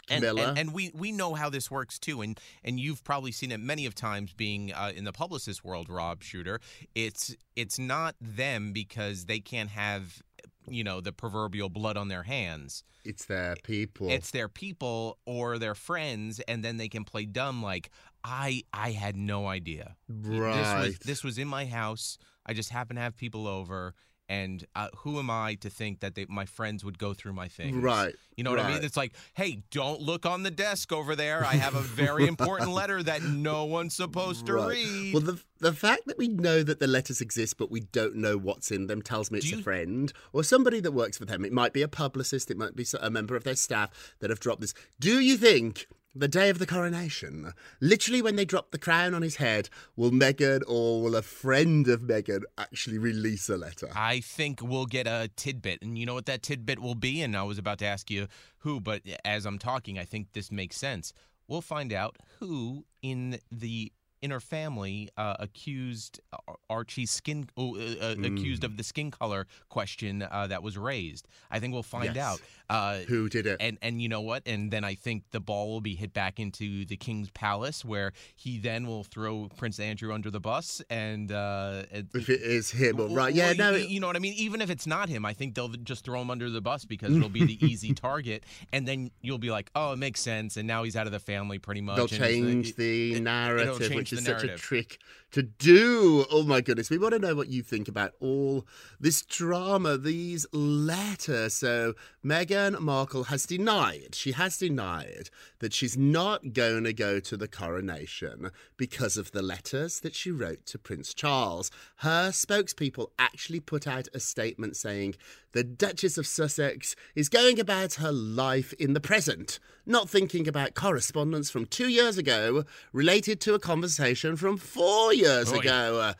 And, 0.09 0.23
and, 0.49 0.57
and 0.57 0.73
we, 0.73 0.91
we 0.93 1.11
know 1.11 1.33
how 1.33 1.49
this 1.49 1.69
works 1.69 1.99
too, 1.99 2.21
and 2.21 2.39
and 2.63 2.79
you've 2.79 3.03
probably 3.03 3.31
seen 3.31 3.51
it 3.51 3.59
many 3.59 3.85
of 3.85 3.93
times 3.95 4.33
being 4.33 4.71
uh, 4.73 4.91
in 4.95 5.03
the 5.03 5.11
publicist 5.13 5.63
world, 5.63 5.89
Rob 5.89 6.23
Shuter. 6.23 6.59
It's 6.95 7.35
it's 7.55 7.77
not 7.77 8.15
them 8.21 8.71
because 8.73 9.25
they 9.25 9.39
can't 9.39 9.69
have, 9.69 10.21
you 10.67 10.83
know, 10.83 11.01
the 11.01 11.11
proverbial 11.11 11.69
blood 11.69 11.97
on 11.97 12.07
their 12.07 12.23
hands. 12.23 12.83
It's 13.03 13.25
their 13.25 13.55
people. 13.63 14.09
It's 14.09 14.31
their 14.31 14.49
people 14.49 15.17
or 15.25 15.57
their 15.59 15.75
friends, 15.75 16.39
and 16.47 16.63
then 16.63 16.77
they 16.77 16.89
can 16.89 17.03
play 17.03 17.25
dumb 17.25 17.61
like 17.63 17.89
I 18.23 18.63
I 18.73 18.91
had 18.91 19.15
no 19.15 19.47
idea. 19.47 19.95
This 20.07 20.29
was 20.39 20.39
Right. 20.41 20.99
this 21.01 21.23
was 21.23 21.37
in 21.37 21.47
my 21.47 21.65
house. 21.65 22.17
I 22.45 22.53
just 22.53 22.69
happened 22.69 22.97
to 22.97 23.01
have 23.01 23.15
people 23.17 23.45
over. 23.47 23.93
And 24.29 24.65
uh, 24.75 24.89
who 24.97 25.19
am 25.19 25.29
I 25.29 25.55
to 25.61 25.69
think 25.69 26.01
that 26.01 26.15
they, 26.15 26.25
my 26.27 26.45
friends 26.45 26.83
would 26.83 26.99
go 26.99 27.13
through 27.13 27.31
my 27.33 27.47
things? 27.47 27.77
Right, 27.77 28.13
You 28.35 28.43
know 28.43 28.49
what 28.49 28.59
I 28.59 28.73
mean? 28.73 28.83
It's 28.83 28.97
like, 28.97 29.13
hey, 29.35 29.63
don't 29.71 30.01
look 30.01 30.25
on 30.25 30.43
the 30.43 30.51
desk 30.51 30.91
over 30.91 31.15
there. 31.15 31.45
I 31.45 31.53
have 31.55 31.75
a 31.75 31.81
very 31.81 32.27
important 32.33 32.71
letter 32.71 33.01
that 33.03 33.23
no 33.23 33.63
one's 33.63 33.95
supposed 33.95 34.45
to 34.47 34.53
Right. 34.55 34.67
read. 34.69 35.13
Well, 35.13 35.23
the 35.23 35.41
the 35.59 35.73
fact 35.73 36.03
that 36.05 36.17
we 36.19 36.27
know 36.27 36.61
that 36.61 36.79
the 36.79 36.85
letters 36.87 37.19
exist, 37.21 37.57
but 37.57 37.71
we 37.71 37.79
don't 37.79 38.15
know 38.15 38.37
what's 38.37 38.69
in 38.69 38.87
them, 38.87 39.01
tells 39.01 39.31
me 39.31 39.39
it's 39.39 39.49
Do 39.49 39.59
a 39.59 39.61
friend 39.63 40.11
or 40.33 40.43
somebody 40.43 40.79
that 40.81 40.91
works 40.91 41.17
for 41.17 41.25
them. 41.25 41.43
It 41.45 41.51
might 41.53 41.73
be 41.73 41.81
a 41.81 41.87
publicist. 41.87 42.51
It 42.51 42.57
might 42.57 42.75
be 42.75 42.85
a 43.01 43.09
member 43.09 43.35
of 43.35 43.43
their 43.43 43.55
staff 43.55 43.89
that 44.19 44.29
have 44.29 44.39
dropped 44.39 44.61
this. 44.61 44.73
Do 44.99 45.19
you 45.19 45.35
think 45.37 45.87
the 46.19 46.27
day 46.27 46.49
of 46.49 46.59
the 46.59 46.65
coronation, 46.65 47.53
literally 47.79 48.21
when 48.21 48.35
they 48.35 48.45
drop 48.45 48.71
the 48.71 48.77
crown 48.77 49.13
on 49.13 49.21
his 49.21 49.37
head, 49.37 49.69
will 49.95 50.11
Meghan 50.11 50.61
or 50.67 51.01
will 51.01 51.15
a 51.15 51.21
friend 51.21 51.87
of 51.87 52.01
Meghan 52.01 52.43
actually 52.57 52.97
release 52.97 53.49
a 53.49 53.57
letter? 53.57 53.89
I 53.95 54.19
think 54.19 54.61
we'll 54.61 54.85
get 54.85 55.07
a 55.07 55.29
tidbit, 55.35 55.81
and 55.81 55.97
you 55.97 56.05
know 56.05 56.13
what 56.13 56.25
that 56.25 56.43
tidbit 56.43 56.79
will 56.79 56.95
be. 56.95 57.21
And 57.21 57.35
I 57.35 57.43
was 57.43 57.57
about 57.57 57.79
to 57.79 57.85
ask 57.85 58.09
you 58.09 58.27
who, 58.59 58.79
but 58.79 59.01
as 59.23 59.45
I'm 59.45 59.59
talking, 59.59 59.99
I 59.99 60.05
think 60.05 60.33
this 60.33 60.51
makes 60.51 60.77
sense. 60.77 61.13
We'll 61.47 61.61
find 61.61 61.93
out 61.93 62.17
who 62.39 62.85
in 63.01 63.39
the 63.51 63.91
inner 64.21 64.39
family 64.39 65.09
uh, 65.17 65.35
accused 65.39 66.19
Ar- 66.47 66.55
Archie's 66.69 67.11
skin, 67.11 67.47
oh, 67.57 67.75
uh, 67.75 67.79
uh, 68.01 68.15
accused 68.23 68.63
of 68.63 68.77
the 68.77 68.83
skin 68.83 69.11
color 69.11 69.45
question 69.69 70.21
uh, 70.23 70.47
that 70.47 70.63
was 70.63 70.77
raised. 70.77 71.27
I 71.51 71.59
think 71.59 71.73
we'll 71.73 71.83
find 71.83 72.15
Yes. 72.15 72.17
out. 72.17 72.41
Uh, 72.69 72.97
Who 73.07 73.29
did 73.29 73.45
it? 73.47 73.57
and 73.61 73.77
and 73.81 74.01
you 74.01 74.09
know 74.09 74.21
what? 74.21 74.43
And 74.45 74.71
then 74.71 74.83
I 74.83 74.95
think 74.95 75.23
the 75.31 75.39
ball 75.39 75.69
will 75.69 75.81
be 75.81 75.95
hit 75.95 76.13
back 76.13 76.39
into 76.39 76.83
the 76.85 76.97
king's 76.97 77.29
palace, 77.31 77.85
where 77.85 78.11
he 78.35 78.57
then 78.59 78.85
will 78.87 79.03
throw 79.05 79.47
Prince 79.55 79.79
Andrew 79.79 80.13
under 80.13 80.29
the 80.29 80.39
bus. 80.41 80.81
And 80.89 81.31
uh, 81.31 81.83
if 81.91 82.29
it 82.29 82.41
is 82.41 82.71
him 82.71 82.99
or 82.99 83.07
right? 83.07 83.33
Yeah, 83.33 83.53
well, 83.57 83.71
no. 83.71 83.77
you, 83.77 83.85
you 83.87 83.99
know 83.99 84.07
what 84.07 84.15
I 84.15 84.19
mean. 84.19 84.33
Even 84.33 84.61
if 84.61 84.69
it's 84.69 84.85
not 84.87 85.07
him, 85.09 85.25
I 85.25 85.33
think 85.33 85.55
they'll 85.55 85.69
just 85.69 86.03
throw 86.03 86.19
him 86.21 86.29
under 86.29 86.49
the 86.49 86.59
bus 86.61 86.83
because 86.85 87.15
it'll 87.15 87.29
be 87.29 87.45
the 87.45 87.65
easy 87.65 87.93
target, 87.93 88.43
and 88.73 88.85
then 88.87 89.11
you'll 89.21 89.37
be 89.37 89.49
like, 89.51 89.69
"Oh, 89.75 89.93
it 89.93 89.97
makes 89.97 90.19
sense." 90.19 90.57
And 90.57 90.67
now 90.67 90.83
he's 90.83 90.95
out 90.97 91.05
of 91.05 91.13
the 91.13 91.19
family, 91.19 91.59
pretty 91.59 91.81
much. 91.81 91.95
They'll 91.95 92.05
and 92.05 92.11
change 92.11 92.75
the 92.75 93.13
it- 93.13 93.21
narrative, 93.21 93.91
which 94.11 94.19
is 94.19 94.25
such 94.25 94.43
a 94.43 94.55
trick 94.55 94.99
to 95.31 95.43
do. 95.43 96.25
Oh 96.31 96.43
my 96.43 96.61
goodness. 96.61 96.89
We 96.89 96.97
want 96.97 97.13
to 97.13 97.19
know 97.19 97.35
what 97.35 97.49
you 97.49 97.61
think 97.61 97.87
about 97.87 98.13
all 98.19 98.65
this 98.99 99.21
drama, 99.21 99.97
these 99.97 100.45
letters. 100.51 101.53
So, 101.53 101.93
Meghan 102.25 102.79
Markle 102.79 103.25
has 103.25 103.45
denied, 103.45 104.13
she 104.13 104.33
has 104.33 104.57
denied 104.57 105.29
that 105.59 105.73
she's 105.73 105.97
not 105.97 106.53
going 106.53 106.83
to 106.83 106.93
go 106.93 107.19
to 107.19 107.37
the 107.37 107.47
coronation 107.47 108.51
because 108.75 109.17
of 109.17 109.31
the 109.31 109.41
letters 109.41 109.99
that 110.01 110.15
she 110.15 110.31
wrote 110.31 110.65
to 110.67 110.77
Prince 110.77 111.13
Charles. 111.13 111.71
Her 111.97 112.29
spokespeople 112.29 113.07
actually 113.17 113.59
put 113.59 113.87
out 113.87 114.07
a 114.13 114.19
statement 114.19 114.75
saying 114.75 115.15
the 115.53 115.63
Duchess 115.63 116.17
of 116.17 116.27
Sussex 116.27 116.95
is 117.15 117.29
going 117.29 117.59
about 117.59 117.95
her 117.95 118.11
life 118.11 118.73
in 118.73 118.93
the 118.93 118.99
present, 118.99 119.59
not 119.85 120.09
thinking 120.09 120.47
about 120.47 120.75
correspondence 120.75 121.49
from 121.49 121.65
two 121.65 121.87
years 121.87 122.17
ago 122.17 122.63
related 122.91 123.39
to 123.41 123.53
a 123.53 123.59
conversation 123.59 124.35
from 124.35 124.57
four 124.57 125.13
years 125.17 125.51
Oh, 125.51 125.59
ago. 125.59 125.99
Uh, 126.01 126.13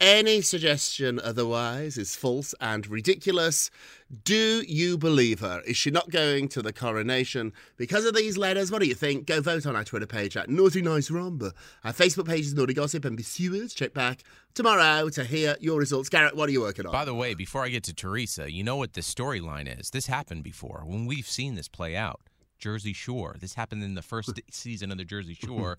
Any 0.00 0.40
suggestion 0.40 1.20
otherwise 1.22 1.98
is 1.98 2.16
false 2.16 2.54
and 2.58 2.86
ridiculous. 2.86 3.70
Do 4.24 4.62
you 4.66 4.96
believe 4.96 5.40
her? 5.40 5.60
Is 5.66 5.76
she 5.76 5.90
not 5.90 6.08
going 6.08 6.48
to 6.48 6.62
the 6.62 6.72
coronation 6.72 7.52
because 7.76 8.06
of 8.06 8.14
these 8.14 8.38
letters? 8.38 8.72
What 8.72 8.80
do 8.80 8.88
you 8.88 8.94
think? 8.94 9.26
Go 9.26 9.42
vote 9.42 9.66
on 9.66 9.76
our 9.76 9.84
Twitter 9.84 10.06
page 10.06 10.38
at 10.38 10.48
Naughty 10.48 10.80
Nice 10.80 11.10
Rob. 11.10 11.42
Our 11.84 11.92
Facebook 11.92 12.26
page 12.26 12.46
is 12.46 12.54
Naughty 12.54 12.72
Gossip 12.72 13.04
and 13.04 13.14
be 13.14 13.22
Sewers. 13.22 13.74
Check 13.74 13.92
back 13.92 14.24
tomorrow 14.54 15.10
to 15.10 15.22
hear 15.24 15.56
your 15.60 15.78
results. 15.78 16.08
Garrett, 16.08 16.34
what 16.34 16.48
are 16.48 16.52
you 16.52 16.62
working 16.62 16.86
on? 16.86 16.92
By 16.92 17.04
the 17.04 17.14
way, 17.14 17.34
before 17.34 17.62
I 17.62 17.68
get 17.68 17.84
to 17.84 17.94
Teresa, 17.94 18.50
you 18.50 18.64
know 18.64 18.76
what 18.76 18.94
the 18.94 19.02
storyline 19.02 19.68
is. 19.78 19.90
This 19.90 20.06
happened 20.06 20.44
before 20.44 20.82
when 20.86 21.04
we've 21.04 21.28
seen 21.28 21.56
this 21.56 21.68
play 21.68 21.94
out. 21.94 22.22
Jersey 22.60 22.92
Shore. 22.92 23.36
This 23.40 23.54
happened 23.54 23.82
in 23.82 23.94
the 23.94 24.02
first 24.02 24.38
season 24.52 24.92
of 24.92 24.98
the 24.98 25.04
Jersey 25.04 25.34
Shore, 25.44 25.78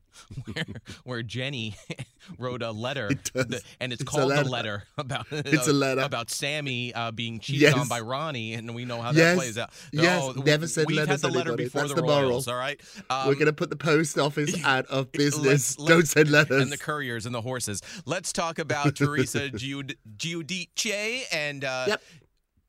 where, 0.54 0.66
where 1.04 1.24
Jenny 1.24 1.76
wrote 2.38 2.62
a 2.62 2.72
letter, 2.72 3.10
that- 3.34 3.62
and 3.80 3.94
it's, 3.94 4.02
It's 4.02 4.02
a 4.02 4.06
called 4.06 4.30
letter. 4.30 4.44
the 4.44 4.50
letter 4.50 4.84
about 4.98 5.28
It's 5.32 5.68
a 5.68 5.74
letter. 5.74 6.02
about 6.02 6.30
Sammy 6.30 6.94
uh, 6.94 7.12
being 7.12 7.40
cheated 7.40 7.62
Yes. 7.62 7.78
on 7.78 7.88
by 7.88 8.00
Ronnie, 8.02 8.54
and 8.56 8.74
we 8.76 8.84
know 8.86 9.02
how 9.02 9.12
Yes. 9.12 9.18
that 9.18 9.38
plays 9.38 9.58
out. 9.58 9.70
Yes. 9.92 10.22
Oh, 10.24 10.42
Never 10.42 10.68
said 10.68 10.86
we've 10.88 10.98
letter 10.98 11.12
had 11.12 11.22
to 11.22 11.28
the 11.28 11.34
letter 11.34 11.56
before 11.56 11.82
That's 11.82 11.94
the, 11.94 12.02
the. 12.02 12.08
Royals. 12.08 12.48
All 12.48 12.56
right, 12.56 12.82
um, 13.10 13.28
We're 13.28 13.36
going 13.36 13.46
to 13.46 13.54
put 13.54 13.70
the 13.70 13.76
post 13.76 14.18
office 14.18 14.56
out 14.64 14.86
of 14.88 15.12
business. 15.12 15.78
let's- 15.80 15.88
Don't 15.92 16.08
send 16.08 16.30
letters. 16.32 16.62
and 16.62 16.72
the 16.72 16.78
couriers 16.78 17.26
and 17.26 17.34
the 17.36 17.42
horses. 17.42 17.82
Let's 18.06 18.34
talk 18.34 18.58
about 18.60 18.96
Teresa 18.96 19.50
Giud- 19.50 19.96
Giudice 20.18 21.24
and 21.32 21.64
uh, 21.64 21.86
Yep. 21.90 22.02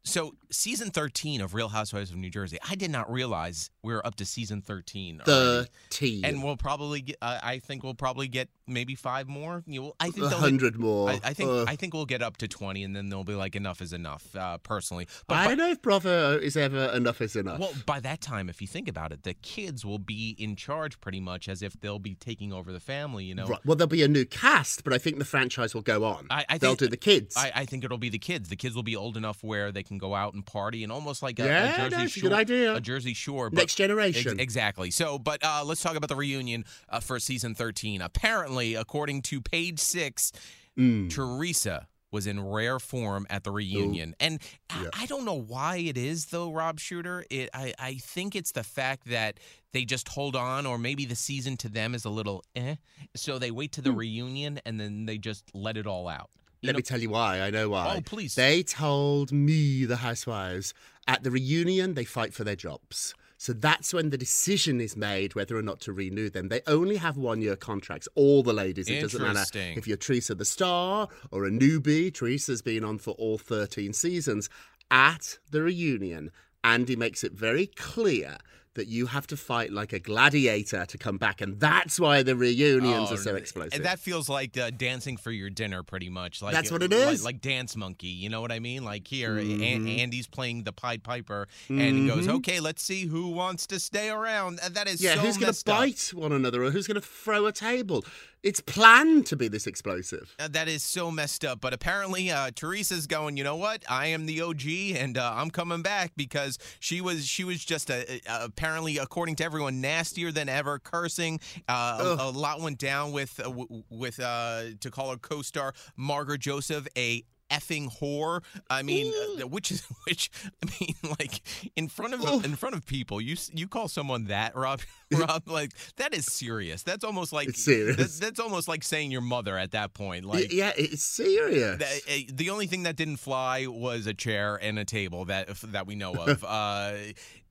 So 0.04 0.34
season 0.50 0.90
13 0.90 1.40
of 1.40 1.54
Real 1.54 1.68
Housewives 1.68 2.10
of 2.10 2.16
New 2.16 2.30
Jersey. 2.30 2.58
I 2.68 2.74
did 2.74 2.90
not 2.90 3.10
realize 3.10 3.70
we 3.82 3.92
were 3.92 4.04
up 4.06 4.16
to 4.16 4.24
season 4.24 4.60
13 4.60 5.20
already. 5.26 5.68
13. 5.90 6.24
And 6.24 6.42
we'll 6.42 6.56
probably 6.56 7.00
get. 7.02 7.16
Uh, 7.22 7.38
I 7.42 7.58
think 7.60 7.82
we'll 7.84 7.94
probably 7.94 8.26
get 8.28 8.48
maybe 8.66 8.94
five 8.94 9.28
more. 9.28 9.62
You 9.66 9.80
know, 9.82 9.92
I 10.00 10.06
think 10.10 10.26
a 10.26 10.28
they'll- 10.30 10.38
hundred 10.38 10.78
more. 10.78 11.10
I, 11.10 11.20
I 11.24 11.32
think 11.34 11.50
Ugh. 11.50 11.66
I 11.68 11.76
think 11.76 11.94
we'll 11.94 12.04
get 12.06 12.20
up 12.22 12.36
to 12.38 12.48
20, 12.48 12.82
and 12.84 12.96
then 12.96 13.08
they'll 13.10 13.22
be 13.24 13.34
like, 13.34 13.54
enough 13.54 13.80
is 13.80 13.92
enough. 13.92 14.34
Uh, 14.34 14.58
personally, 14.58 15.06
but 15.28 15.36
I 15.36 15.44
by- 15.44 15.48
don't 15.50 15.58
know 15.58 15.70
if 15.70 15.80
Bravo 15.82 16.36
is 16.38 16.56
ever 16.56 16.86
enough 16.86 17.20
is 17.20 17.36
enough. 17.36 17.60
well, 17.60 17.72
by 17.86 18.00
that 18.00 18.20
time, 18.20 18.48
if 18.48 18.60
you 18.60 18.66
think 18.66 18.88
about 18.88 19.12
it, 19.12 19.22
the 19.22 19.34
kids 19.34 19.84
will 19.84 19.98
be 19.98 20.34
in 20.38 20.56
charge 20.56 21.00
pretty 21.00 21.20
much 21.20 21.48
as 21.48 21.62
if 21.62 21.78
they'll 21.80 21.98
be 22.00 22.14
taking 22.14 22.52
over 22.52 22.72
the 22.72 22.80
family. 22.80 23.24
You 23.24 23.36
know, 23.36 23.46
Right. 23.46 23.60
Well, 23.64 23.76
there'll 23.76 23.88
be 23.88 24.02
a 24.02 24.08
new 24.08 24.24
cast, 24.24 24.82
but 24.84 24.92
I 24.92 24.98
think 24.98 25.18
the 25.18 25.24
franchise 25.24 25.74
will 25.74 25.82
go 25.82 26.04
on. 26.04 26.26
I- 26.30 26.44
I 26.48 26.58
They'll 26.58 26.70
think- 26.70 26.78
do 26.80 26.88
the 26.88 26.96
kids. 26.96 27.36
I, 27.36 27.52
I 27.54 27.64
think 27.66 27.84
it'll 27.84 27.98
be 27.98 28.08
the 28.10 28.18
kids. 28.18 28.48
The 28.48 28.56
kids 28.56 28.74
will 28.74 28.82
be 28.82 28.96
old 28.96 29.16
enough 29.16 29.42
where 29.44 29.70
they 29.72 29.82
can 29.82 29.91
go 29.98 30.14
out 30.14 30.34
and 30.34 30.44
party 30.44 30.82
and 30.82 30.92
almost 30.92 31.22
like 31.22 31.38
a, 31.38 31.44
Yeah, 31.44 31.72
a 31.74 31.76
Jersey 31.76 31.88
that's 31.96 32.04
a 32.16 32.20
Shore. 32.20 32.28
good 32.30 32.38
idea. 32.38 32.74
A 32.76 32.80
Jersey 32.80 33.14
Shore. 33.14 33.50
but- 33.50 33.58
Next 33.58 33.74
generation. 33.76 34.32
Ex- 34.32 34.42
exactly. 34.42 34.90
So, 34.90 35.18
but 35.18 35.42
uh, 35.44 35.62
let's 35.64 35.82
talk 35.82 35.96
about 35.96 36.08
the 36.08 36.16
reunion 36.16 36.64
uh, 36.88 37.00
for 37.00 37.18
season 37.18 37.54
13. 37.54 38.00
Apparently, 38.02 38.74
according 38.74 39.22
to 39.22 39.40
page 39.40 39.78
six, 39.78 40.32
Mm. 40.78 41.10
Teresa 41.10 41.86
was 42.10 42.26
in 42.26 42.40
rare 42.42 42.78
form 42.78 43.26
at 43.28 43.44
the 43.44 43.50
reunion. 43.50 44.14
And 44.20 44.40
I, 44.70 44.82
Yeah. 44.82 44.88
I 44.94 45.04
don't 45.06 45.24
know 45.26 45.38
why 45.38 45.76
it 45.76 45.98
is, 45.98 46.26
though, 46.26 46.50
Rob 46.50 46.80
Shuter. 46.80 47.24
It, 47.30 47.50
I, 47.52 47.74
I 47.78 47.94
think 47.94 48.34
it's 48.34 48.52
the 48.52 48.62
fact 48.62 49.06
that 49.08 49.38
they 49.72 49.84
just 49.84 50.08
hold 50.08 50.34
on, 50.36 50.64
or 50.66 50.78
maybe 50.78 51.04
the 51.06 51.14
season 51.16 51.56
to 51.58 51.68
them 51.68 51.94
is 51.94 52.04
a 52.06 52.10
little 52.10 52.42
eh. 52.56 52.76
So 53.14 53.38
they 53.38 53.50
wait 53.50 53.72
to 53.72 53.82
the 53.82 53.92
reunion 53.92 54.60
and 54.64 54.78
then 54.80 55.04
they 55.06 55.18
just 55.18 55.44
let 55.54 55.76
it 55.76 55.86
all 55.86 56.08
out. 56.08 56.30
Let 56.62 56.72
know- 56.72 56.76
me 56.78 56.82
tell 56.82 57.00
you 57.00 57.10
why. 57.10 57.40
I 57.40 57.50
know 57.50 57.70
why. 57.70 57.96
Oh, 57.96 58.00
please. 58.00 58.34
They 58.34 58.62
told 58.62 59.32
me, 59.32 59.84
the 59.84 59.96
housewives, 59.96 60.74
at 61.06 61.22
the 61.24 61.30
reunion, 61.30 61.94
they 61.94 62.04
fight 62.04 62.32
for 62.34 62.44
their 62.44 62.56
jobs. 62.56 63.14
So 63.36 63.52
that's 63.52 63.92
when 63.92 64.10
the 64.10 64.16
decision 64.18 64.80
is 64.80 64.96
made 64.96 65.34
whether 65.34 65.56
or 65.56 65.62
not 65.62 65.80
to 65.80 65.92
renew 65.92 66.30
them. 66.30 66.48
They 66.48 66.60
only 66.68 66.96
have 66.98 67.16
one 67.16 67.42
year 67.42 67.56
contracts, 67.56 68.06
all 68.14 68.44
the 68.44 68.52
ladies. 68.52 68.88
It 68.88 69.00
doesn't 69.00 69.20
matter 69.20 69.30
Interesting. 69.30 69.76
if 69.78 69.88
you're 69.88 69.96
Teresa 69.96 70.36
the 70.36 70.44
Star 70.44 71.08
or 71.32 71.44
a 71.44 71.50
newbie. 71.50 72.14
Teresa's 72.14 72.62
been 72.62 72.84
on 72.84 72.98
for 72.98 73.10
all 73.12 73.38
13 73.38 73.92
seasons. 73.94 74.48
At 74.92 75.38
the 75.50 75.62
reunion, 75.62 76.30
Andy 76.62 76.94
makes 76.94 77.24
it 77.24 77.32
very 77.32 77.66
clear 77.66 78.38
that 78.74 78.86
you 78.88 79.06
have 79.06 79.26
to 79.26 79.36
fight 79.36 79.70
like 79.70 79.92
a 79.92 79.98
gladiator 79.98 80.86
to 80.86 80.96
come 80.98 81.18
back. 81.18 81.40
And 81.40 81.60
that's 81.60 82.00
why 82.00 82.22
the 82.22 82.34
reunions 82.34 83.08
Oh, 83.10 83.14
are 83.14 83.18
so 83.18 83.34
explosive. 83.36 83.74
And 83.74 83.84
that 83.84 83.98
feels 83.98 84.28
like 84.28 84.56
uh, 84.56 84.70
dancing 84.70 85.16
for 85.16 85.30
your 85.30 85.50
dinner, 85.50 85.82
pretty 85.82 86.08
much. 86.08 86.40
Like 86.40 86.54
That's 86.54 86.70
what 86.70 86.82
it 86.82 86.92
is, 86.92 87.22
like- 87.22 87.34
Like, 87.34 87.40
Dance 87.42 87.76
Monkey. 87.76 88.08
You 88.08 88.28
know 88.30 88.40
what 88.40 88.52
I 88.52 88.60
mean? 88.60 88.84
Like 88.84 89.06
here, 89.08 89.36
An- 89.38 89.46
Mhm. 89.60 89.98
Andy's 89.98 90.26
playing 90.26 90.64
the 90.64 90.72
Pied 90.72 91.02
Piper, 91.02 91.48
and 91.68 91.80
he 91.98 92.06
goes. 92.06 92.28
"Okay, 92.28 92.60
let's 92.60 92.82
see 92.82 93.06
who 93.06 93.28
wants 93.28 93.66
to 93.68 93.78
stay 93.80 94.08
around." 94.10 94.58
That 94.70 94.88
is 94.88 95.00
Yeah, 95.02 95.14
so 95.14 95.20
who's 95.20 95.36
going 95.36 95.52
to 95.52 95.58
up. 95.60 95.64
bite 95.78 96.10
one 96.14 96.32
another 96.32 96.62
or 96.64 96.70
who's 96.70 96.86
going 96.86 97.00
to 97.00 97.06
throw 97.06 97.46
a 97.46 97.52
table? 97.52 98.04
It's 98.42 98.60
planned 98.60 99.26
to 99.26 99.36
be 99.36 99.46
this 99.48 99.66
explosive. 99.68 100.34
Uh, 100.38 100.48
that 100.48 100.66
is 100.68 100.82
so 100.82 101.10
messed 101.12 101.44
up. 101.44 101.60
But 101.60 101.72
apparently, 101.72 102.30
uh, 102.30 102.50
Teresa's 102.54 103.06
going. 103.06 103.36
You 103.36 103.44
know 103.44 103.56
what? 103.56 103.84
I 103.88 104.06
am 104.08 104.26
the 104.26 104.40
OG, 104.40 104.66
and 104.96 105.16
uh, 105.16 105.32
I'm 105.36 105.50
coming 105.50 105.82
back 105.82 106.12
because 106.16 106.58
she 106.80 107.00
was 107.00 107.26
she 107.26 107.44
was 107.44 107.64
just 107.64 107.88
a, 107.88 108.20
a- 108.26 108.44
apparently, 108.44 108.98
according 108.98 109.36
to 109.36 109.44
everyone, 109.44 109.80
nastier 109.80 110.32
than 110.32 110.48
ever, 110.48 110.78
cursing. 110.80 111.38
Uh, 111.68 112.16
a, 112.18 112.24
a 112.24 112.30
lot 112.30 112.60
went 112.60 112.78
down 112.78 113.12
with 113.12 113.38
uh, 113.38 113.44
w- 113.44 113.84
with 113.90 114.18
uh, 114.18 114.62
to 114.80 114.90
call 114.90 115.10
her 115.12 115.16
co-star 115.18 115.72
Margaret 115.96 116.40
Joseph 116.40 116.88
a 116.96 117.24
effing 117.52 117.88
whore. 118.00 118.42
I 118.70 118.82
mean, 118.82 119.12
uh, 119.40 119.46
which 119.46 119.70
is 119.70 119.82
which. 120.06 120.30
I 120.64 120.70
mean, 120.80 120.94
like 121.20 121.42
in 121.76 121.88
front 121.88 122.14
of 122.14 122.20
Oof. 122.24 122.44
in 122.44 122.56
front 122.56 122.74
of 122.74 122.86
people, 122.86 123.20
you 123.20 123.36
you 123.52 123.68
call 123.68 123.88
someone 123.88 124.24
that, 124.26 124.56
Rob? 124.56 124.80
Rob, 125.12 125.42
like 125.46 125.72
that 125.96 126.14
is 126.14 126.24
serious. 126.26 126.82
That's 126.82 127.04
almost 127.04 127.32
like 127.32 127.48
that- 127.48 128.18
that's 128.20 128.40
almost 128.40 128.66
like 128.68 128.82
saying 128.82 129.10
your 129.10 129.20
mother 129.20 129.56
at 129.58 129.72
that 129.72 129.92
point. 129.92 130.24
Like 130.24 130.52
yeah, 130.52 130.72
it's 130.76 131.02
serious. 131.04 131.78
the, 131.78 131.84
uh, 132.14 132.32
the 132.32 132.50
only 132.50 132.66
thing 132.66 132.84
that 132.84 132.96
didn't 132.96 133.18
fly 133.18 133.66
was 133.66 134.06
a 134.06 134.14
chair 134.14 134.58
and 134.62 134.78
a 134.78 134.84
table 134.84 135.26
that 135.26 135.48
that 135.72 135.86
we 135.86 135.94
know 135.94 136.14
of. 136.14 136.42
uh, 136.44 136.94